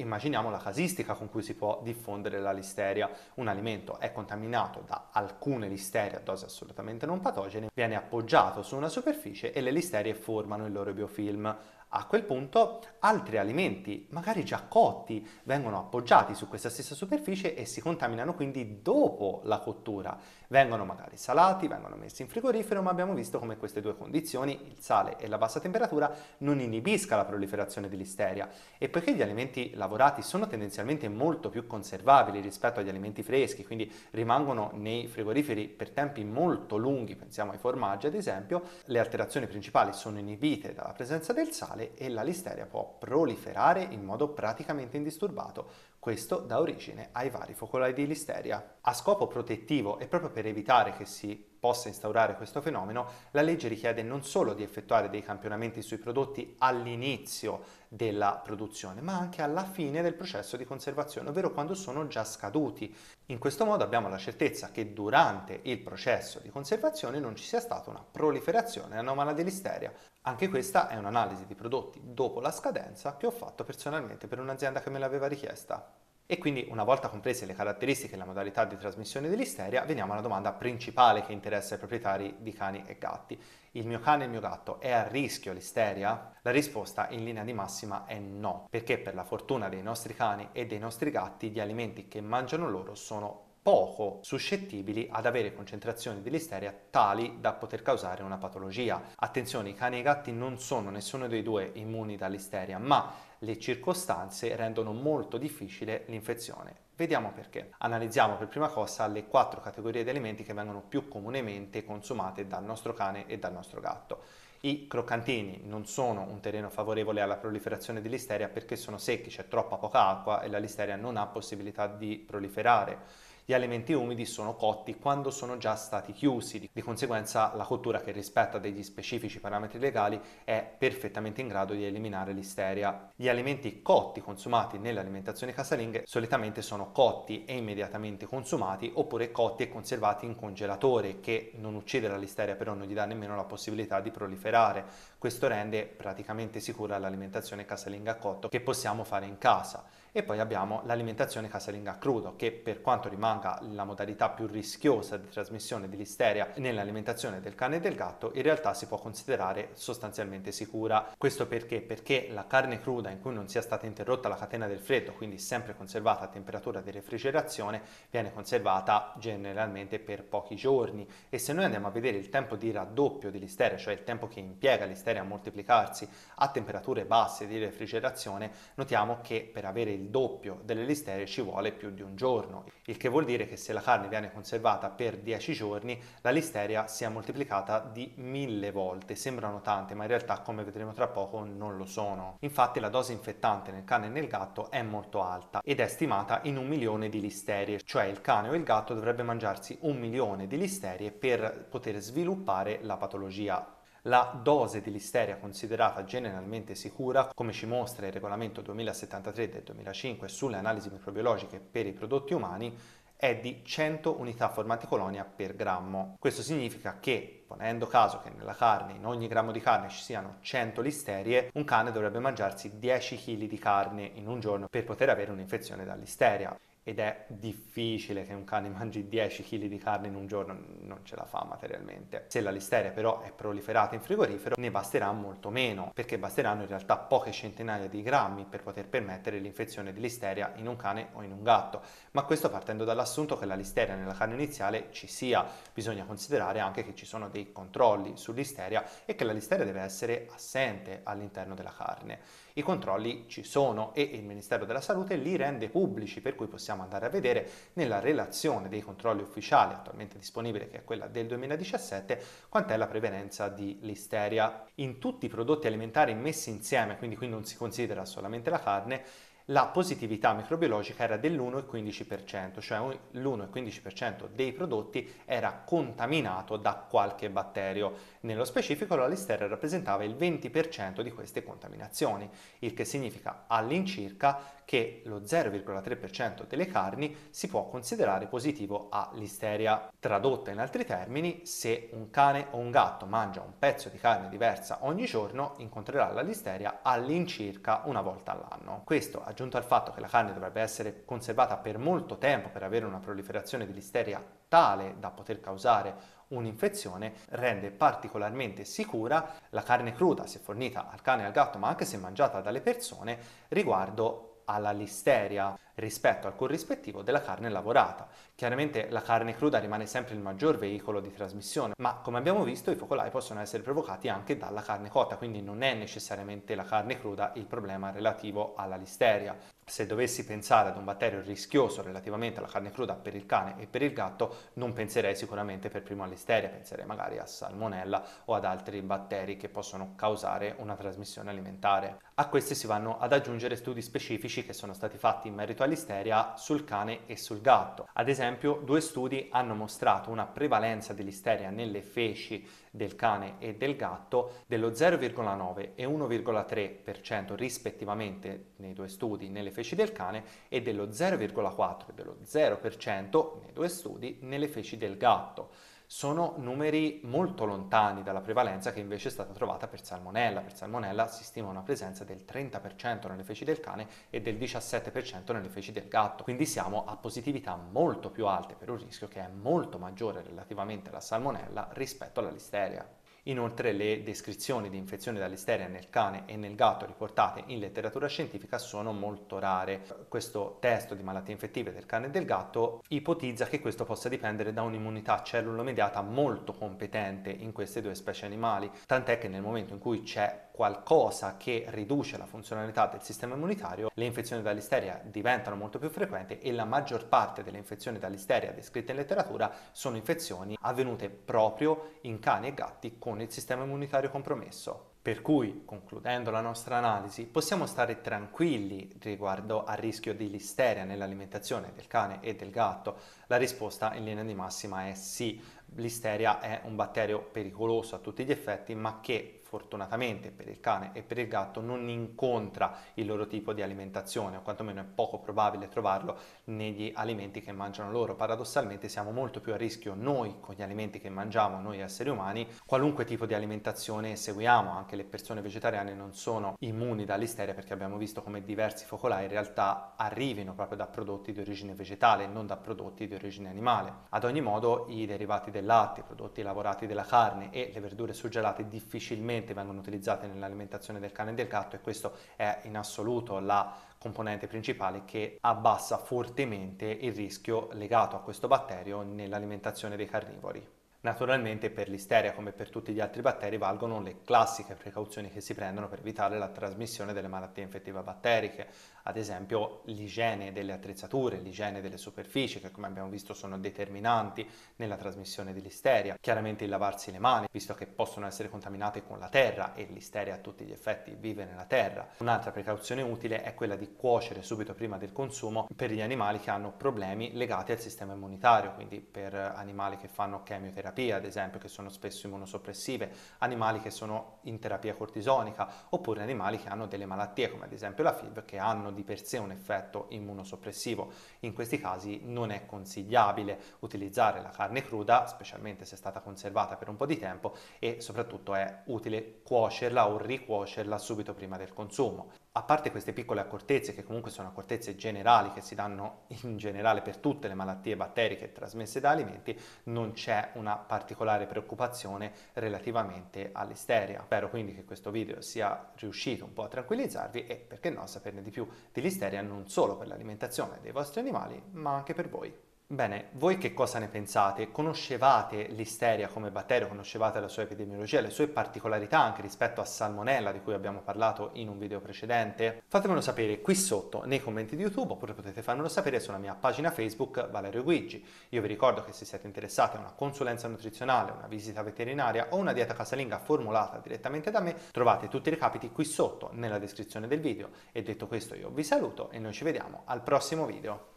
immaginiamo 0.00 0.48
la 0.48 0.56
casistica 0.56 1.12
con 1.12 1.28
cui 1.28 1.42
si 1.42 1.52
può 1.52 1.82
diffondere 1.82 2.40
la 2.40 2.50
listeria. 2.50 3.10
Un 3.34 3.46
alimento 3.46 3.98
è 3.98 4.10
contaminato 4.10 4.82
da 4.86 5.10
alcune 5.12 5.68
listerie 5.68 6.16
a 6.16 6.20
dosi 6.20 6.46
assolutamente 6.46 7.04
non 7.04 7.20
patogene, 7.20 7.68
viene 7.74 7.94
appoggiato 7.94 8.62
su 8.62 8.74
una 8.74 8.88
superficie 8.88 9.52
e 9.52 9.60
le 9.60 9.70
listerie 9.70 10.14
formano 10.14 10.64
il 10.64 10.72
loro 10.72 10.94
biofilm. 10.94 11.58
A 11.92 12.06
quel 12.06 12.22
punto 12.22 12.80
altri 13.00 13.36
alimenti, 13.36 14.06
magari 14.12 14.44
già 14.44 14.62
cotti, 14.62 15.28
vengono 15.42 15.76
appoggiati 15.76 16.34
su 16.34 16.48
questa 16.48 16.70
stessa 16.70 16.94
superficie 16.94 17.54
e 17.54 17.66
si 17.66 17.82
contaminano 17.82 18.32
quindi 18.32 18.80
dopo 18.80 19.42
la 19.44 19.58
cottura. 19.58 20.18
Vengono 20.50 20.84
magari 20.84 21.16
salati, 21.16 21.68
vengono 21.68 21.94
messi 21.94 22.22
in 22.22 22.28
frigorifero, 22.28 22.82
ma 22.82 22.90
abbiamo 22.90 23.14
visto 23.14 23.38
come 23.38 23.56
queste 23.56 23.80
due 23.80 23.96
condizioni, 23.96 24.58
il 24.66 24.80
sale 24.80 25.16
e 25.18 25.28
la 25.28 25.38
bassa 25.38 25.60
temperatura, 25.60 26.12
non 26.38 26.58
inibisca 26.58 27.14
la 27.14 27.24
proliferazione 27.24 27.88
di 27.88 27.96
listeria. 27.96 28.48
E 28.76 28.88
poiché 28.88 29.14
gli 29.14 29.22
alimenti 29.22 29.70
lavorati 29.74 30.22
sono 30.22 30.48
tendenzialmente 30.48 31.08
molto 31.08 31.50
più 31.50 31.68
conservabili 31.68 32.40
rispetto 32.40 32.80
agli 32.80 32.88
alimenti 32.88 33.22
freschi, 33.22 33.64
quindi 33.64 33.88
rimangono 34.10 34.72
nei 34.74 35.06
frigoriferi 35.06 35.68
per 35.68 35.90
tempi 35.90 36.24
molto 36.24 36.76
lunghi, 36.76 37.14
pensiamo 37.14 37.52
ai 37.52 37.58
formaggi 37.58 38.08
ad 38.08 38.14
esempio, 38.14 38.62
le 38.86 38.98
alterazioni 38.98 39.46
principali 39.46 39.92
sono 39.92 40.18
inibite 40.18 40.74
dalla 40.74 40.92
presenza 40.92 41.32
del 41.32 41.52
sale 41.52 41.94
e 41.94 42.08
la 42.08 42.22
listeria 42.22 42.66
può 42.66 42.96
proliferare 42.98 43.86
in 43.88 44.02
modo 44.02 44.30
praticamente 44.30 44.96
indisturbato. 44.96 45.89
Questo 46.00 46.38
dà 46.38 46.58
origine 46.58 47.10
ai 47.12 47.28
vari 47.28 47.52
focolai 47.52 47.92
di 47.92 48.06
listeria. 48.06 48.78
A 48.80 48.94
scopo 48.94 49.26
protettivo 49.26 49.98
e 49.98 50.06
proprio 50.06 50.30
per 50.30 50.46
evitare 50.46 50.94
che 50.94 51.04
si 51.04 51.36
possa 51.36 51.88
instaurare 51.88 52.36
questo 52.36 52.62
fenomeno, 52.62 53.06
la 53.32 53.42
legge 53.42 53.68
richiede 53.68 54.02
non 54.02 54.24
solo 54.24 54.54
di 54.54 54.62
effettuare 54.62 55.10
dei 55.10 55.20
campionamenti 55.20 55.82
sui 55.82 55.98
prodotti 55.98 56.54
all'inizio 56.60 57.62
della 57.92 58.40
produzione, 58.40 59.00
ma 59.00 59.18
anche 59.18 59.42
alla 59.42 59.64
fine 59.64 60.00
del 60.00 60.14
processo 60.14 60.56
di 60.56 60.64
conservazione, 60.64 61.30
ovvero 61.30 61.50
quando 61.50 61.74
sono 61.74 62.06
già 62.06 62.22
scaduti. 62.22 62.94
In 63.26 63.38
questo 63.38 63.64
modo 63.64 63.82
abbiamo 63.82 64.08
la 64.08 64.16
certezza 64.16 64.70
che 64.70 64.92
durante 64.92 65.58
il 65.64 65.80
processo 65.80 66.38
di 66.38 66.50
conservazione 66.50 67.18
non 67.18 67.34
ci 67.34 67.42
sia 67.42 67.58
stata 67.58 67.90
una 67.90 68.04
proliferazione 68.08 68.96
anomala 68.96 69.32
di 69.32 69.42
listeria. 69.42 69.92
Anche 70.22 70.48
questa 70.48 70.86
è 70.88 70.96
un'analisi 70.96 71.46
di 71.46 71.56
prodotti 71.56 72.00
dopo 72.04 72.38
la 72.38 72.52
scadenza 72.52 73.16
che 73.16 73.26
ho 73.26 73.32
fatto 73.32 73.64
personalmente 73.64 74.28
per 74.28 74.38
un'azienda 74.38 74.80
che 74.80 74.90
me 74.90 75.00
l'aveva 75.00 75.26
richiesta. 75.26 75.92
E 76.26 76.38
quindi 76.38 76.68
una 76.70 76.84
volta 76.84 77.08
comprese 77.08 77.44
le 77.44 77.54
caratteristiche 77.54 78.14
e 78.14 78.18
la 78.18 78.24
modalità 78.24 78.64
di 78.64 78.76
trasmissione 78.76 79.28
dell'isteria, 79.28 79.82
veniamo 79.82 80.12
alla 80.12 80.22
domanda 80.22 80.52
principale 80.52 81.22
che 81.22 81.32
interessa 81.32 81.74
i 81.74 81.78
proprietari 81.78 82.36
di 82.38 82.52
cani 82.52 82.84
e 82.86 82.98
gatti. 82.98 83.42
Il 83.74 83.86
mio 83.86 84.00
cane 84.00 84.22
e 84.22 84.24
il 84.24 84.32
mio 84.32 84.40
gatto 84.40 84.80
è 84.80 84.90
a 84.90 85.06
rischio 85.06 85.52
l'isteria? 85.52 86.32
La 86.42 86.50
risposta 86.50 87.08
in 87.10 87.22
linea 87.22 87.44
di 87.44 87.52
massima 87.52 88.04
è 88.04 88.18
no, 88.18 88.66
perché 88.68 88.98
per 88.98 89.14
la 89.14 89.22
fortuna 89.22 89.68
dei 89.68 89.80
nostri 89.80 90.12
cani 90.12 90.48
e 90.50 90.66
dei 90.66 90.80
nostri 90.80 91.12
gatti 91.12 91.50
gli 91.50 91.60
alimenti 91.60 92.08
che 92.08 92.20
mangiano 92.20 92.68
loro 92.68 92.96
sono 92.96 93.49
poco 93.62 94.20
suscettibili 94.22 95.08
ad 95.10 95.26
avere 95.26 95.52
concentrazioni 95.52 96.22
di 96.22 96.30
listeria 96.30 96.74
tali 96.90 97.38
da 97.40 97.52
poter 97.52 97.82
causare 97.82 98.22
una 98.22 98.38
patologia. 98.38 99.02
Attenzione, 99.16 99.70
i 99.70 99.74
cani 99.74 99.96
e 99.96 99.98
i 100.00 100.02
gatti 100.02 100.32
non 100.32 100.58
sono 100.58 100.90
nessuno 100.90 101.28
dei 101.28 101.42
due 101.42 101.70
immuni 101.74 102.16
dall'isteria, 102.16 102.78
ma 102.78 103.12
le 103.38 103.58
circostanze 103.58 104.56
rendono 104.56 104.92
molto 104.92 105.36
difficile 105.36 106.04
l'infezione. 106.06 106.88
Vediamo 106.96 107.32
perché. 107.32 107.72
Analizziamo 107.78 108.36
per 108.36 108.48
prima 108.48 108.68
cosa 108.68 109.06
le 109.06 109.26
quattro 109.26 109.60
categorie 109.60 110.04
di 110.04 110.10
alimenti 110.10 110.42
che 110.42 110.52
vengono 110.52 110.82
più 110.82 111.08
comunemente 111.08 111.84
consumate 111.84 112.46
dal 112.46 112.64
nostro 112.64 112.92
cane 112.92 113.26
e 113.26 113.38
dal 113.38 113.52
nostro 113.52 113.80
gatto. 113.80 114.22
I 114.62 114.86
croccantini 114.86 115.62
non 115.64 115.86
sono 115.86 116.26
un 116.28 116.40
terreno 116.40 116.68
favorevole 116.68 117.22
alla 117.22 117.36
proliferazione 117.36 118.02
di 118.02 118.10
listeria 118.10 118.48
perché 118.48 118.76
sono 118.76 118.98
secchi, 118.98 119.30
c'è 119.30 119.48
troppa 119.48 119.76
poca 119.76 120.08
acqua 120.08 120.42
e 120.42 120.48
la 120.48 120.58
listeria 120.58 120.96
non 120.96 121.16
ha 121.16 121.26
possibilità 121.26 121.86
di 121.86 122.18
proliferare. 122.18 123.28
Gli 123.50 123.54
alimenti 123.54 123.92
umidi 123.92 124.26
sono 124.26 124.54
cotti 124.54 124.94
quando 124.94 125.32
sono 125.32 125.56
già 125.56 125.74
stati 125.74 126.12
chiusi, 126.12 126.70
di 126.72 126.82
conseguenza 126.82 127.52
la 127.56 127.64
cottura 127.64 128.00
che 128.00 128.12
rispetta 128.12 128.60
degli 128.60 128.84
specifici 128.84 129.40
parametri 129.40 129.80
legali 129.80 130.20
è 130.44 130.64
perfettamente 130.78 131.40
in 131.40 131.48
grado 131.48 131.74
di 131.74 131.84
eliminare 131.84 132.32
l'isteria. 132.32 133.10
Gli 133.16 133.28
alimenti 133.28 133.82
cotti 133.82 134.20
consumati 134.20 134.78
nelle 134.78 135.00
alimentazioni 135.00 135.52
casalinghe 135.52 136.04
solitamente 136.06 136.62
sono 136.62 136.92
cotti 136.92 137.44
e 137.44 137.56
immediatamente 137.56 138.24
consumati 138.24 138.88
oppure 138.94 139.32
cotti 139.32 139.64
e 139.64 139.68
conservati 139.68 140.26
in 140.26 140.36
congelatore 140.36 141.18
che 141.18 141.50
non 141.56 141.74
uccide 141.74 142.06
la 142.06 142.16
listeria 142.16 142.54
però 142.54 142.74
non 142.74 142.86
gli 142.86 142.94
dà 142.94 143.04
nemmeno 143.04 143.34
la 143.34 143.46
possibilità 143.46 144.00
di 144.00 144.12
proliferare. 144.12 144.84
Questo 145.18 145.48
rende 145.48 145.86
praticamente 145.86 146.60
sicura 146.60 146.98
l'alimentazione 146.98 147.64
casalinga 147.64 148.12
a 148.12 148.16
cotto 148.16 148.46
che 148.46 148.60
possiamo 148.60 149.02
fare 149.02 149.26
in 149.26 149.38
casa. 149.38 149.84
E 150.12 150.24
poi 150.24 150.40
abbiamo 150.40 150.82
l'alimentazione 150.86 151.46
casalinga 151.46 151.92
a 151.92 151.96
crudo, 151.96 152.34
che 152.34 152.50
per 152.50 152.80
quanto 152.80 153.08
rimanga 153.08 153.60
la 153.70 153.84
modalità 153.84 154.28
più 154.30 154.48
rischiosa 154.48 155.16
di 155.16 155.28
trasmissione 155.28 155.88
di 155.88 155.96
listeria 155.96 156.50
nell'alimentazione 156.56 157.40
del 157.40 157.54
cane 157.54 157.76
e 157.76 157.80
del 157.80 157.94
gatto, 157.94 158.32
in 158.34 158.42
realtà 158.42 158.74
si 158.74 158.86
può 158.86 158.98
considerare 158.98 159.68
sostanzialmente 159.74 160.50
sicura. 160.50 161.14
Questo 161.16 161.46
perché? 161.46 161.80
Perché 161.80 162.26
la 162.32 162.44
carne 162.48 162.80
cruda 162.80 163.10
in 163.10 163.20
cui 163.20 163.32
non 163.32 163.48
sia 163.48 163.62
stata 163.62 163.86
interrotta 163.86 164.28
la 164.28 164.34
catena 164.34 164.66
del 164.66 164.80
freddo, 164.80 165.12
quindi 165.12 165.38
sempre 165.38 165.76
conservata 165.76 166.24
a 166.24 166.28
temperatura 166.28 166.80
di 166.80 166.90
refrigerazione, 166.90 167.80
viene 168.10 168.32
conservata 168.32 169.14
generalmente 169.16 170.00
per 170.00 170.24
pochi 170.24 170.56
giorni. 170.56 171.08
E 171.28 171.38
se 171.38 171.52
noi 171.52 171.62
andiamo 171.62 171.86
a 171.86 171.90
vedere 171.90 172.16
il 172.16 172.30
tempo 172.30 172.56
di 172.56 172.72
raddoppio 172.72 173.30
di 173.30 173.38
listeria, 173.38 173.78
cioè 173.78 173.94
il 173.94 174.02
tempo 174.02 174.26
che 174.26 174.40
impiega 174.40 174.86
listeria 174.86 175.20
a 175.20 175.24
moltiplicarsi 175.24 176.08
a 176.34 176.48
temperature 176.48 177.04
basse 177.04 177.46
di 177.46 177.60
refrigerazione, 177.60 178.50
notiamo 178.74 179.20
che 179.22 179.48
per 179.52 179.66
avere 179.66 179.92
il 179.92 179.99
doppio 180.08 180.60
delle 180.64 180.84
listerie 180.84 181.26
ci 181.26 181.42
vuole 181.42 181.72
più 181.72 181.90
di 181.90 182.00
un 182.00 182.16
giorno, 182.16 182.64
il 182.86 182.96
che 182.96 183.08
vuol 183.08 183.24
dire 183.24 183.46
che 183.46 183.56
se 183.56 183.72
la 183.72 183.80
carne 183.80 184.08
viene 184.08 184.32
conservata 184.32 184.88
per 184.88 185.18
10 185.18 185.52
giorni 185.52 186.00
la 186.22 186.30
listeria 186.30 186.86
si 186.86 187.04
è 187.04 187.08
moltiplicata 187.08 187.80
di 187.80 188.12
mille 188.16 188.70
volte. 188.70 189.14
Sembrano 189.14 189.60
tante, 189.60 189.94
ma 189.94 190.04
in 190.04 190.08
realtà 190.08 190.40
come 190.40 190.64
vedremo 190.64 190.92
tra 190.92 191.08
poco 191.08 191.44
non 191.44 191.76
lo 191.76 191.84
sono. 191.84 192.36
Infatti 192.40 192.80
la 192.80 192.88
dose 192.88 193.12
infettante 193.12 193.70
nel 193.72 193.84
cane 193.84 194.06
e 194.06 194.10
nel 194.10 194.28
gatto 194.28 194.70
è 194.70 194.82
molto 194.82 195.22
alta 195.22 195.60
ed 195.62 195.80
è 195.80 195.86
stimata 195.88 196.40
in 196.44 196.56
un 196.56 196.66
milione 196.66 197.08
di 197.08 197.20
listerie, 197.20 197.80
cioè 197.84 198.04
il 198.04 198.20
cane 198.20 198.48
o 198.48 198.54
il 198.54 198.62
gatto 198.62 198.94
dovrebbe 198.94 199.22
mangiarsi 199.22 199.76
un 199.82 199.98
milione 199.98 200.46
di 200.46 200.56
listerie 200.56 201.10
per 201.10 201.66
poter 201.68 201.98
sviluppare 201.98 202.78
la 202.82 202.96
patologia 202.96 203.74
la 204.04 204.38
dose 204.42 204.80
di 204.80 204.90
listeria 204.90 205.36
considerata 205.36 206.04
generalmente 206.04 206.74
sicura, 206.74 207.30
come 207.34 207.52
ci 207.52 207.66
mostra 207.66 208.06
il 208.06 208.12
regolamento 208.12 208.62
2073 208.62 209.48
del 209.48 209.62
2005 209.62 210.28
sulle 210.28 210.56
analisi 210.56 210.88
microbiologiche 210.90 211.60
per 211.60 211.86
i 211.86 211.92
prodotti 211.92 212.32
umani, 212.32 212.74
è 213.16 213.38
di 213.38 213.60
100 213.62 214.18
unità 214.18 214.48
formati 214.48 214.86
colonia 214.86 215.24
per 215.24 215.54
grammo. 215.54 216.16
Questo 216.18 216.40
significa 216.40 216.96
che, 217.00 217.44
ponendo 217.46 217.86
caso 217.86 218.20
che 218.20 218.30
nella 218.30 218.54
carne, 218.54 218.94
in 218.94 219.04
ogni 219.04 219.28
grammo 219.28 219.52
di 219.52 219.60
carne 219.60 219.90
ci 219.90 220.00
siano 220.00 220.36
100 220.40 220.80
listerie, 220.80 221.50
un 221.52 221.64
cane 221.64 221.92
dovrebbe 221.92 222.18
mangiarsi 222.18 222.78
10 222.78 223.16
kg 223.16 223.46
di 223.46 223.58
carne 223.58 224.10
in 224.14 224.26
un 224.26 224.40
giorno 224.40 224.68
per 224.70 224.84
poter 224.84 225.10
avere 225.10 225.32
un'infezione 225.32 225.84
da 225.84 225.94
listeria 225.94 226.56
ed 226.90 226.98
è 226.98 227.24
difficile 227.28 228.24
che 228.24 228.32
un 228.32 228.42
cane 228.42 228.68
mangi 228.68 229.06
10 229.06 229.44
kg 229.44 229.66
di 229.66 229.78
carne 229.78 230.08
in 230.08 230.16
un 230.16 230.26
giorno, 230.26 230.58
non 230.80 231.04
ce 231.04 231.14
la 231.14 231.24
fa 231.24 231.46
materialmente. 231.48 232.24
Se 232.26 232.40
la 232.40 232.50
listeria 232.50 232.90
però 232.90 233.22
è 233.22 233.30
proliferata 233.30 233.94
in 233.94 234.00
frigorifero 234.00 234.56
ne 234.58 234.72
basterà 234.72 235.12
molto 235.12 235.50
meno, 235.50 235.92
perché 235.94 236.18
basteranno 236.18 236.62
in 236.62 236.68
realtà 236.68 236.96
poche 236.96 237.30
centinaia 237.30 237.86
di 237.86 238.02
grammi 238.02 238.44
per 238.44 238.62
poter 238.62 238.88
permettere 238.88 239.38
l'infezione 239.38 239.92
di 239.92 240.00
listeria 240.00 240.52
in 240.56 240.66
un 240.66 240.74
cane 240.74 241.10
o 241.12 241.22
in 241.22 241.30
un 241.30 241.44
gatto, 241.44 241.80
ma 242.10 242.24
questo 242.24 242.50
partendo 242.50 242.84
dall'assunto 242.84 243.38
che 243.38 243.46
la 243.46 243.54
listeria 243.54 243.94
nella 243.94 244.14
carne 244.14 244.34
iniziale 244.34 244.88
ci 244.90 245.06
sia. 245.06 245.46
Bisogna 245.72 246.04
considerare 246.04 246.58
anche 246.58 246.82
che 246.82 246.96
ci 246.96 247.06
sono 247.06 247.28
dei 247.28 247.52
controlli 247.52 248.16
sull'isteria 248.16 248.84
e 249.04 249.14
che 249.14 249.22
la 249.22 249.32
listeria 249.32 249.64
deve 249.64 249.82
essere 249.82 250.26
assente 250.34 251.02
all'interno 251.04 251.54
della 251.54 251.72
carne. 251.72 252.48
I 252.60 252.62
controlli 252.62 253.24
ci 253.26 253.42
sono 253.42 253.94
e 253.94 254.02
il 254.02 254.22
Ministero 254.22 254.66
della 254.66 254.82
Salute 254.82 255.16
li 255.16 255.34
rende 255.34 255.70
pubblici, 255.70 256.20
per 256.20 256.34
cui 256.34 256.46
possiamo 256.46 256.82
andare 256.82 257.06
a 257.06 257.08
vedere 257.08 257.48
nella 257.72 258.00
relazione 258.00 258.68
dei 258.68 258.82
controlli 258.82 259.22
ufficiali 259.22 259.72
attualmente 259.72 260.18
disponibile, 260.18 260.68
che 260.68 260.76
è 260.76 260.84
quella 260.84 261.06
del 261.06 261.26
2017, 261.26 262.22
quant'è 262.50 262.76
la 262.76 262.86
prevalenza 262.86 263.48
di 263.48 263.78
listeria. 263.80 264.66
In 264.74 264.98
tutti 264.98 265.24
i 265.24 265.30
prodotti 265.30 265.68
alimentari 265.68 266.12
messi 266.12 266.50
insieme, 266.50 266.98
quindi 266.98 267.16
qui 267.16 267.30
non 267.30 267.46
si 267.46 267.56
considera 267.56 268.04
solamente 268.04 268.50
la 268.50 268.60
carne, 268.60 269.04
la 269.50 269.66
positività 269.66 270.32
microbiologica 270.32 271.02
era 271.02 271.16
dell'1,15%, 271.16 272.60
cioè 272.60 272.78
l'1,15% 273.12 274.28
dei 274.32 274.52
prodotti 274.52 275.12
era 275.24 275.62
contaminato 275.64 276.56
da 276.56 276.74
qualche 276.74 277.30
batterio. 277.30 278.18
Nello 278.22 278.44
specifico 278.44 278.96
la 278.96 279.06
listeria 279.06 279.46
rappresentava 279.46 280.04
il 280.04 280.14
20% 280.14 281.00
di 281.00 281.10
queste 281.10 281.42
contaminazioni, 281.42 282.28
il 282.58 282.74
che 282.74 282.84
significa 282.84 283.44
all'incirca 283.46 284.58
che 284.66 285.00
lo 285.06 285.20
0,3% 285.20 286.46
delle 286.46 286.66
carni 286.66 287.16
si 287.30 287.48
può 287.48 287.66
considerare 287.68 288.26
positivo 288.26 288.88
a 288.90 289.10
listeria. 289.14 289.90
Tradotta 289.98 290.50
in 290.50 290.58
altri 290.58 290.84
termini, 290.84 291.46
se 291.46 291.88
un 291.92 292.10
cane 292.10 292.48
o 292.50 292.58
un 292.58 292.70
gatto 292.70 293.06
mangia 293.06 293.40
un 293.40 293.58
pezzo 293.58 293.88
di 293.88 293.96
carne 293.96 294.28
diversa 294.28 294.80
ogni 294.82 295.06
giorno, 295.06 295.54
incontrerà 295.56 296.12
la 296.12 296.20
listeria 296.20 296.80
all'incirca 296.82 297.84
una 297.86 298.02
volta 298.02 298.32
all'anno. 298.32 298.82
Questo, 298.84 299.24
aggiunto 299.24 299.56
al 299.56 299.64
fatto 299.64 299.92
che 299.92 300.00
la 300.00 300.08
carne 300.08 300.34
dovrebbe 300.34 300.60
essere 300.60 301.04
conservata 301.06 301.56
per 301.56 301.78
molto 301.78 302.18
tempo 302.18 302.50
per 302.50 302.64
avere 302.64 302.84
una 302.84 302.98
proliferazione 302.98 303.64
di 303.64 303.72
listeria 303.72 304.22
tale 304.46 304.96
da 304.98 305.10
poter 305.10 305.40
causare 305.40 306.18
un'infezione 306.30 307.12
rende 307.30 307.70
particolarmente 307.70 308.64
sicura 308.64 309.34
la 309.50 309.62
carne 309.62 309.92
cruda 309.92 310.26
se 310.26 310.38
fornita 310.38 310.88
al 310.90 311.02
cane 311.02 311.22
e 311.22 311.26
al 311.26 311.32
gatto 311.32 311.58
ma 311.58 311.68
anche 311.68 311.84
se 311.84 311.96
mangiata 311.96 312.40
dalle 312.40 312.60
persone 312.60 313.18
riguardo 313.48 314.42
alla 314.44 314.72
listeria 314.72 315.56
rispetto 315.80 316.26
al 316.26 316.36
corrispettivo 316.36 317.02
della 317.02 317.20
carne 317.20 317.48
lavorata. 317.48 318.06
Chiaramente 318.34 318.88
la 318.90 319.02
carne 319.02 319.34
cruda 319.34 319.58
rimane 319.58 319.86
sempre 319.86 320.14
il 320.14 320.20
maggior 320.20 320.56
veicolo 320.56 321.00
di 321.00 321.12
trasmissione, 321.12 321.74
ma 321.78 321.94
come 322.02 322.18
abbiamo 322.18 322.44
visto 322.44 322.70
i 322.70 322.76
focolai 322.76 323.10
possono 323.10 323.40
essere 323.40 323.62
provocati 323.62 324.08
anche 324.08 324.36
dalla 324.36 324.62
carne 324.62 324.88
cotta, 324.88 325.16
quindi 325.16 325.42
non 325.42 325.62
è 325.62 325.74
necessariamente 325.74 326.54
la 326.54 326.64
carne 326.64 326.98
cruda 326.98 327.32
il 327.34 327.46
problema 327.46 327.90
relativo 327.90 328.54
alla 328.56 328.76
listeria. 328.76 329.36
Se 329.70 329.86
dovessi 329.86 330.24
pensare 330.24 330.70
ad 330.70 330.76
un 330.76 330.84
batterio 330.84 331.20
rischioso 331.20 331.80
relativamente 331.80 332.40
alla 332.40 332.48
carne 332.48 332.72
cruda 332.72 332.94
per 332.94 333.14
il 333.14 333.24
cane 333.24 333.54
e 333.58 333.68
per 333.68 333.82
il 333.82 333.92
gatto, 333.92 334.34
non 334.54 334.72
penserei 334.72 335.14
sicuramente 335.14 335.68
per 335.68 335.82
primo 335.82 336.02
all'isteria, 336.02 336.48
penserei 336.48 336.84
magari 336.84 337.18
a 337.18 337.26
salmonella 337.26 338.04
o 338.24 338.34
ad 338.34 338.44
altri 338.44 338.82
batteri 338.82 339.36
che 339.36 339.48
possono 339.48 339.92
causare 339.94 340.56
una 340.58 340.74
trasmissione 340.74 341.30
alimentare. 341.30 341.98
A 342.14 342.26
questi 342.26 342.56
si 342.56 342.66
vanno 342.66 342.98
ad 342.98 343.12
aggiungere 343.12 343.54
studi 343.54 343.80
specifici 343.80 344.44
che 344.44 344.52
sono 344.52 344.72
stati 344.72 344.98
fatti 344.98 345.28
in 345.28 345.34
merito 345.34 345.62
all'isteria 345.70 346.34
sul 346.36 346.64
cane 346.64 347.06
e 347.06 347.16
sul 347.16 347.40
gatto. 347.40 347.88
Ad 347.92 348.08
esempio, 348.08 348.60
due 348.64 348.80
studi 348.80 349.28
hanno 349.30 349.54
mostrato 349.54 350.10
una 350.10 350.26
prevalenza 350.26 350.92
dell'isteria 350.92 351.50
nelle 351.50 351.82
feci 351.82 352.46
del 352.70 352.94
cane 352.96 353.36
e 353.38 353.54
del 353.54 353.76
gatto 353.76 354.42
dello 354.46 354.70
0,9 354.70 355.70
e 355.74 355.86
1,3% 355.86 357.34
rispettivamente 357.34 358.52
nei 358.56 358.72
due 358.72 358.88
studi 358.88 359.28
nelle 359.28 359.50
feci 359.50 359.74
del 359.74 359.92
cane 359.92 360.24
e 360.48 360.62
dello 360.62 360.86
0,4 360.86 361.76
e 361.88 361.92
dello 361.94 362.16
0% 362.24 363.40
nei 363.42 363.52
due 363.52 363.68
studi 363.68 364.18
nelle 364.22 364.48
feci 364.48 364.76
del 364.76 364.96
gatto 364.96 365.50
sono 365.92 366.34
numeri 366.36 367.00
molto 367.02 367.44
lontani 367.44 368.04
dalla 368.04 368.20
prevalenza 368.20 368.72
che 368.72 368.78
invece 368.78 369.08
è 369.08 369.10
stata 369.10 369.32
trovata 369.32 369.66
per 369.66 369.84
salmonella. 369.84 370.40
Per 370.40 370.54
salmonella 370.54 371.08
si 371.08 371.24
stima 371.24 371.48
una 371.48 371.62
presenza 371.62 372.04
del 372.04 372.22
30% 372.24 373.08
nelle 373.08 373.24
feci 373.24 373.44
del 373.44 373.58
cane 373.58 373.88
e 374.08 374.20
del 374.20 374.36
17% 374.36 375.32
nelle 375.32 375.48
feci 375.48 375.72
del 375.72 375.88
gatto, 375.88 376.22
quindi 376.22 376.46
siamo 376.46 376.84
a 376.86 376.96
positività 376.96 377.56
molto 377.56 378.08
più 378.10 378.28
alte 378.28 378.54
per 378.54 378.70
un 378.70 378.76
rischio 378.76 379.08
che 379.08 379.18
è 379.18 379.28
molto 379.28 379.78
maggiore 379.78 380.22
relativamente 380.22 380.90
alla 380.90 381.00
salmonella 381.00 381.70
rispetto 381.72 382.20
alla 382.20 382.30
listeria. 382.30 382.88
Inoltre 383.24 383.72
le 383.72 384.02
descrizioni 384.02 384.70
di 384.70 384.78
infezioni 384.78 385.18
da 385.18 385.26
listeria 385.26 385.66
nel 385.66 385.90
cane 385.90 386.22
e 386.26 386.36
nel 386.36 386.54
gatto 386.54 386.86
riportate 386.86 387.42
in 387.46 387.58
letteratura 387.58 388.06
scientifica 388.06 388.56
sono 388.56 388.92
molto 388.92 389.38
rare. 389.38 390.06
Questo 390.08 390.56
testo 390.60 390.94
di 390.94 391.02
malattie 391.02 391.34
infettive 391.34 391.72
del 391.72 391.84
cane 391.84 392.06
e 392.06 392.10
del 392.10 392.24
gatto 392.24 392.82
ipotizza 392.88 393.46
che 393.46 393.60
questo 393.60 393.84
possa 393.84 394.08
dipendere 394.08 394.52
da 394.52 394.62
un'immunità 394.62 395.22
cellulo-mediata 395.22 396.00
molto 396.00 396.52
competente 396.52 397.30
in 397.30 397.52
queste 397.52 397.82
due 397.82 397.94
specie 397.94 398.24
animali, 398.24 398.70
tant'è 398.86 399.18
che 399.18 399.28
nel 399.28 399.42
momento 399.42 399.74
in 399.74 399.80
cui 399.80 400.02
c'è 400.02 400.48
qualcosa 400.60 401.38
che 401.38 401.64
riduce 401.68 402.18
la 402.18 402.26
funzionalità 402.26 402.84
del 402.84 403.00
sistema 403.00 403.34
immunitario, 403.34 403.90
le 403.94 404.04
infezioni 404.04 404.42
da 404.42 404.50
listeria 404.50 405.00
diventano 405.02 405.56
molto 405.56 405.78
più 405.78 405.88
frequenti 405.88 406.38
e 406.38 406.52
la 406.52 406.66
maggior 406.66 407.06
parte 407.06 407.42
delle 407.42 407.56
infezioni 407.56 407.98
da 407.98 408.08
listeria 408.08 408.52
descritte 408.52 408.90
in 408.90 408.98
letteratura 408.98 409.50
sono 409.72 409.96
infezioni 409.96 410.58
avvenute 410.60 411.08
proprio 411.08 411.92
in 412.02 412.18
cani 412.18 412.48
e 412.48 412.52
gatti 412.52 412.96
con 412.98 413.22
il 413.22 413.30
sistema 413.30 413.64
immunitario 413.64 414.10
compromesso. 414.10 414.88
Per 415.02 415.22
cui, 415.22 415.62
concludendo 415.64 416.30
la 416.30 416.42
nostra 416.42 416.76
analisi, 416.76 417.24
possiamo 417.24 417.64
stare 417.64 418.02
tranquilli 418.02 418.94
riguardo 419.00 419.64
al 419.64 419.78
rischio 419.78 420.14
di 420.14 420.28
listeria 420.28 420.84
nell'alimentazione 420.84 421.72
del 421.74 421.86
cane 421.86 422.18
e 422.20 422.36
del 422.36 422.50
gatto? 422.50 422.98
La 423.28 423.38
risposta 423.38 423.94
in 423.94 424.04
linea 424.04 424.24
di 424.24 424.34
massima 424.34 424.88
è 424.88 424.94
sì. 424.94 425.42
Listeria 425.76 426.40
è 426.40 426.62
un 426.64 426.76
batterio 426.76 427.20
pericoloso 427.20 427.94
a 427.94 427.98
tutti 427.98 428.24
gli 428.24 428.30
effetti, 428.30 428.74
ma 428.74 429.00
che 429.00 429.40
fortunatamente 429.50 430.30
per 430.30 430.48
il 430.48 430.60
cane 430.60 430.90
e 430.92 431.02
per 431.02 431.18
il 431.18 431.26
gatto 431.26 431.60
non 431.60 431.88
incontra 431.88 432.78
il 432.94 433.06
loro 433.06 433.26
tipo 433.26 433.52
di 433.52 433.62
alimentazione 433.62 434.36
o 434.36 434.42
quantomeno 434.42 434.80
è 434.80 434.84
poco 434.84 435.18
probabile 435.18 435.66
trovarlo 435.66 436.16
negli 436.44 436.92
alimenti 436.94 437.40
che 437.40 437.50
mangiano 437.50 437.90
loro. 437.90 438.14
Paradossalmente 438.14 438.88
siamo 438.88 439.10
molto 439.10 439.40
più 439.40 439.52
a 439.52 439.56
rischio 439.56 439.94
noi 439.96 440.36
con 440.38 440.54
gli 440.54 440.62
alimenti 440.62 441.00
che 441.00 441.10
mangiamo, 441.10 441.60
noi 441.60 441.80
esseri 441.80 442.10
umani, 442.10 442.46
qualunque 442.64 443.04
tipo 443.04 443.26
di 443.26 443.34
alimentazione 443.34 444.14
seguiamo, 444.14 444.70
anche 444.70 444.94
le 444.94 445.02
persone 445.02 445.40
vegetariane 445.40 445.94
non 445.94 446.14
sono 446.14 446.54
immuni 446.60 447.04
dall'isteria 447.04 447.52
perché 447.52 447.72
abbiamo 447.72 447.96
visto 447.96 448.22
come 448.22 448.44
diversi 448.44 448.84
focolai 448.84 449.24
in 449.24 449.30
realtà 449.30 449.94
arrivino 449.96 450.54
proprio 450.54 450.76
da 450.76 450.86
prodotti 450.86 451.32
di 451.32 451.40
origine 451.40 451.74
vegetale 451.74 452.22
e 452.22 452.28
non 452.28 452.46
da 452.46 452.56
prodotti 452.56 453.08
di 453.08 453.14
origine 453.14 453.48
animale. 453.48 453.92
Ad 454.10 454.22
ogni 454.22 454.40
modo 454.40 454.86
i 454.90 455.06
derivati 455.06 455.50
del 455.50 455.59
latte, 455.62 456.00
i 456.00 456.04
prodotti 456.04 456.42
lavorati 456.42 456.86
della 456.86 457.04
carne 457.04 457.50
e 457.50 457.70
le 457.72 457.80
verdure 457.80 458.12
surgelate 458.12 458.68
difficilmente 458.68 459.54
vengono 459.54 459.80
utilizzate 459.80 460.26
nell'alimentazione 460.26 461.00
del 461.00 461.12
cane 461.12 461.30
e 461.30 461.34
del 461.34 461.48
gatto 461.48 461.76
e 461.76 461.80
questo 461.80 462.12
è 462.36 462.60
in 462.62 462.76
assoluto 462.76 463.38
la 463.40 463.74
componente 463.98 464.46
principale 464.46 465.02
che 465.04 465.38
abbassa 465.40 465.98
fortemente 465.98 466.86
il 466.86 467.12
rischio 467.12 467.68
legato 467.72 468.16
a 468.16 468.20
questo 468.20 468.48
batterio 468.48 469.02
nell'alimentazione 469.02 469.96
dei 469.96 470.06
carnivori. 470.06 470.78
Naturalmente 471.02 471.70
per 471.70 471.88
l'isteria 471.88 472.34
come 472.34 472.52
per 472.52 472.68
tutti 472.68 472.92
gli 472.92 473.00
altri 473.00 473.22
batteri 473.22 473.56
valgono 473.56 474.02
le 474.02 474.20
classiche 474.22 474.74
precauzioni 474.74 475.30
che 475.30 475.40
si 475.40 475.54
prendono 475.54 475.88
per 475.88 476.00
evitare 476.00 476.36
la 476.36 476.48
trasmissione 476.48 477.14
delle 477.14 477.26
malattie 477.26 477.62
infettive 477.62 478.02
batteriche, 478.02 478.68
ad 479.10 479.16
esempio 479.16 479.82
l'igiene 479.84 480.52
delle 480.52 480.72
attrezzature, 480.72 481.38
l'igiene 481.38 481.80
delle 481.80 481.96
superfici 481.96 482.60
che 482.60 482.70
come 482.70 482.86
abbiamo 482.86 483.08
visto 483.08 483.34
sono 483.34 483.58
determinanti 483.58 484.48
nella 484.76 484.96
trasmissione 484.96 485.52
dell'isteria, 485.52 486.16
chiaramente 486.20 486.64
il 486.64 486.70
lavarsi 486.70 487.10
le 487.10 487.18
mani 487.18 487.46
visto 487.50 487.74
che 487.74 487.86
possono 487.86 488.26
essere 488.26 488.48
contaminate 488.48 489.04
con 489.04 489.18
la 489.18 489.28
terra 489.28 489.74
e 489.74 489.86
l'isteria 489.90 490.34
a 490.34 490.38
tutti 490.38 490.64
gli 490.64 490.72
effetti 490.72 491.14
vive 491.18 491.44
nella 491.44 491.64
terra. 491.64 492.08
Un'altra 492.18 492.50
precauzione 492.50 493.02
utile 493.02 493.42
è 493.42 493.54
quella 493.54 493.76
di 493.76 493.92
cuocere 493.94 494.42
subito 494.42 494.74
prima 494.74 494.98
del 494.98 495.12
consumo 495.12 495.68
per 495.74 495.90
gli 495.92 496.00
animali 496.00 496.40
che 496.40 496.50
hanno 496.50 496.72
problemi 496.72 497.32
legati 497.34 497.72
al 497.72 497.80
sistema 497.80 498.14
immunitario, 498.14 498.74
quindi 498.74 499.00
per 499.00 499.34
animali 499.34 499.96
che 499.96 500.08
fanno 500.08 500.42
chemioterapia 500.42 500.78
terapia, 500.80 501.16
ad 501.16 501.24
esempio, 501.24 501.58
che 501.58 501.68
sono 501.68 501.88
spesso 501.88 502.26
immunosoppressive, 502.26 503.10
animali 503.38 503.80
che 503.80 503.90
sono 503.90 504.38
in 504.42 504.58
terapia 504.58 504.94
cortisonica, 504.94 505.68
oppure 505.90 506.22
animali 506.22 506.58
che 506.58 506.68
hanno 506.68 506.86
delle 506.86 507.06
malattie, 507.06 507.50
come 507.50 507.64
ad 507.64 507.72
esempio 507.72 508.02
la 508.04 508.14
FIV, 508.14 508.44
che 508.44 508.58
hanno 508.58 508.90
di 509.00 509.04
per 509.04 509.24
sé 509.24 509.38
un 509.38 509.50
effetto 509.50 510.06
immunosoppressivo. 510.10 511.12
In 511.40 511.52
questi 511.52 511.78
casi 511.78 512.20
non 512.24 512.50
è 512.50 512.66
consigliabile 512.66 513.58
utilizzare 513.80 514.40
la 514.40 514.50
carne 514.50 514.82
cruda, 514.82 515.26
specialmente 515.26 515.84
se 515.84 515.94
è 515.94 515.98
stata 515.98 516.20
conservata 516.20 516.76
per 516.76 516.88
un 516.88 516.96
po' 516.96 517.06
di 517.06 517.18
tempo, 517.18 517.56
e 517.78 518.00
soprattutto 518.00 518.54
è 518.54 518.82
utile 518.86 519.40
cuocerla 519.42 520.08
o 520.08 520.18
ricuocerla 520.18 520.98
subito 520.98 521.34
prima 521.34 521.56
del 521.56 521.72
consumo 521.72 522.39
a 522.52 522.62
parte 522.62 522.90
queste 522.90 523.12
piccole 523.12 523.40
accortezze, 523.40 523.94
che 523.94 524.02
comunque 524.02 524.32
sono 524.32 524.48
accortezze 524.48 524.96
generali 524.96 525.52
che 525.52 525.60
si 525.60 525.76
danno 525.76 526.22
in 526.42 526.56
generale 526.56 527.00
per 527.00 527.18
tutte 527.18 527.46
le 527.46 527.54
malattie 527.54 527.96
batteriche 527.96 528.50
trasmesse 528.50 528.98
da 528.98 529.10
alimenti, 529.10 529.56
non 529.84 530.12
c'è 530.12 530.50
una 530.54 530.76
particolare 530.76 531.46
preoccupazione 531.46 532.32
relativamente 532.54 533.50
all'isteria. 533.52 534.22
Spero 534.24 534.50
quindi 534.50 534.74
che 534.74 534.84
questo 534.84 535.12
video 535.12 535.40
sia 535.40 535.92
riuscito 535.94 536.44
un 536.44 536.52
po' 536.52 536.64
a 536.64 536.68
tranquillizzarvi 536.68 537.46
e 537.46 537.56
perché 537.56 537.90
no 537.90 538.06
saperne 538.06 538.42
di 538.42 538.50
più 538.50 538.68
dell'isteria 538.92 539.42
non 539.42 539.68
solo 539.68 539.96
per 539.96 540.08
l'alimentazione 540.08 540.78
dei 540.80 540.92
vostri 540.92 541.20
animali, 541.20 541.62
ma 541.70 541.94
anche 541.94 542.14
per 542.14 542.28
voi. 542.28 542.68
Bene, 542.92 543.28
voi 543.34 543.56
che 543.56 543.72
cosa 543.72 544.00
ne 544.00 544.08
pensate? 544.08 544.72
Conoscevate 544.72 545.68
l'isteria 545.68 546.26
come 546.26 546.50
batterio? 546.50 546.88
Conoscevate 546.88 547.38
la 547.38 547.46
sua 547.46 547.62
epidemiologia, 547.62 548.20
le 548.20 548.30
sue 548.30 548.48
particolarità 548.48 549.20
anche 549.20 549.42
rispetto 549.42 549.80
a 549.80 549.84
Salmonella 549.84 550.50
di 550.50 550.60
cui 550.60 550.74
abbiamo 550.74 550.98
parlato 550.98 551.50
in 551.52 551.68
un 551.68 551.78
video 551.78 552.00
precedente? 552.00 552.82
Fatemelo 552.88 553.20
sapere 553.20 553.60
qui 553.60 553.76
sotto 553.76 554.24
nei 554.24 554.40
commenti 554.40 554.74
di 554.74 554.82
YouTube 554.82 555.12
oppure 555.12 555.34
potete 555.34 555.62
farmelo 555.62 555.86
sapere 555.86 556.18
sulla 556.18 556.38
mia 556.38 556.54
pagina 556.54 556.90
Facebook 556.90 557.48
Valerio 557.48 557.84
Guigi. 557.84 558.26
Io 558.48 558.60
vi 558.60 558.66
ricordo 558.66 559.04
che 559.04 559.12
se 559.12 559.24
siete 559.24 559.46
interessati 559.46 559.96
a 559.96 560.00
una 560.00 560.12
consulenza 560.12 560.66
nutrizionale, 560.66 561.30
una 561.30 561.46
visita 561.46 561.84
veterinaria 561.84 562.48
o 562.50 562.56
una 562.56 562.72
dieta 562.72 562.94
casalinga 562.94 563.38
formulata 563.38 563.98
direttamente 563.98 564.50
da 564.50 564.58
me, 564.58 564.74
trovate 564.90 565.28
tutti 565.28 565.46
i 565.46 565.52
recapiti 565.52 565.92
qui 565.92 566.04
sotto 566.04 566.50
nella 566.54 566.80
descrizione 566.80 567.28
del 567.28 567.38
video. 567.38 567.68
E 567.92 568.02
detto 568.02 568.26
questo 568.26 568.56
io 568.56 568.68
vi 568.70 568.82
saluto 568.82 569.30
e 569.30 569.38
noi 569.38 569.52
ci 569.52 569.62
vediamo 569.62 570.02
al 570.06 570.24
prossimo 570.24 570.66
video. 570.66 571.09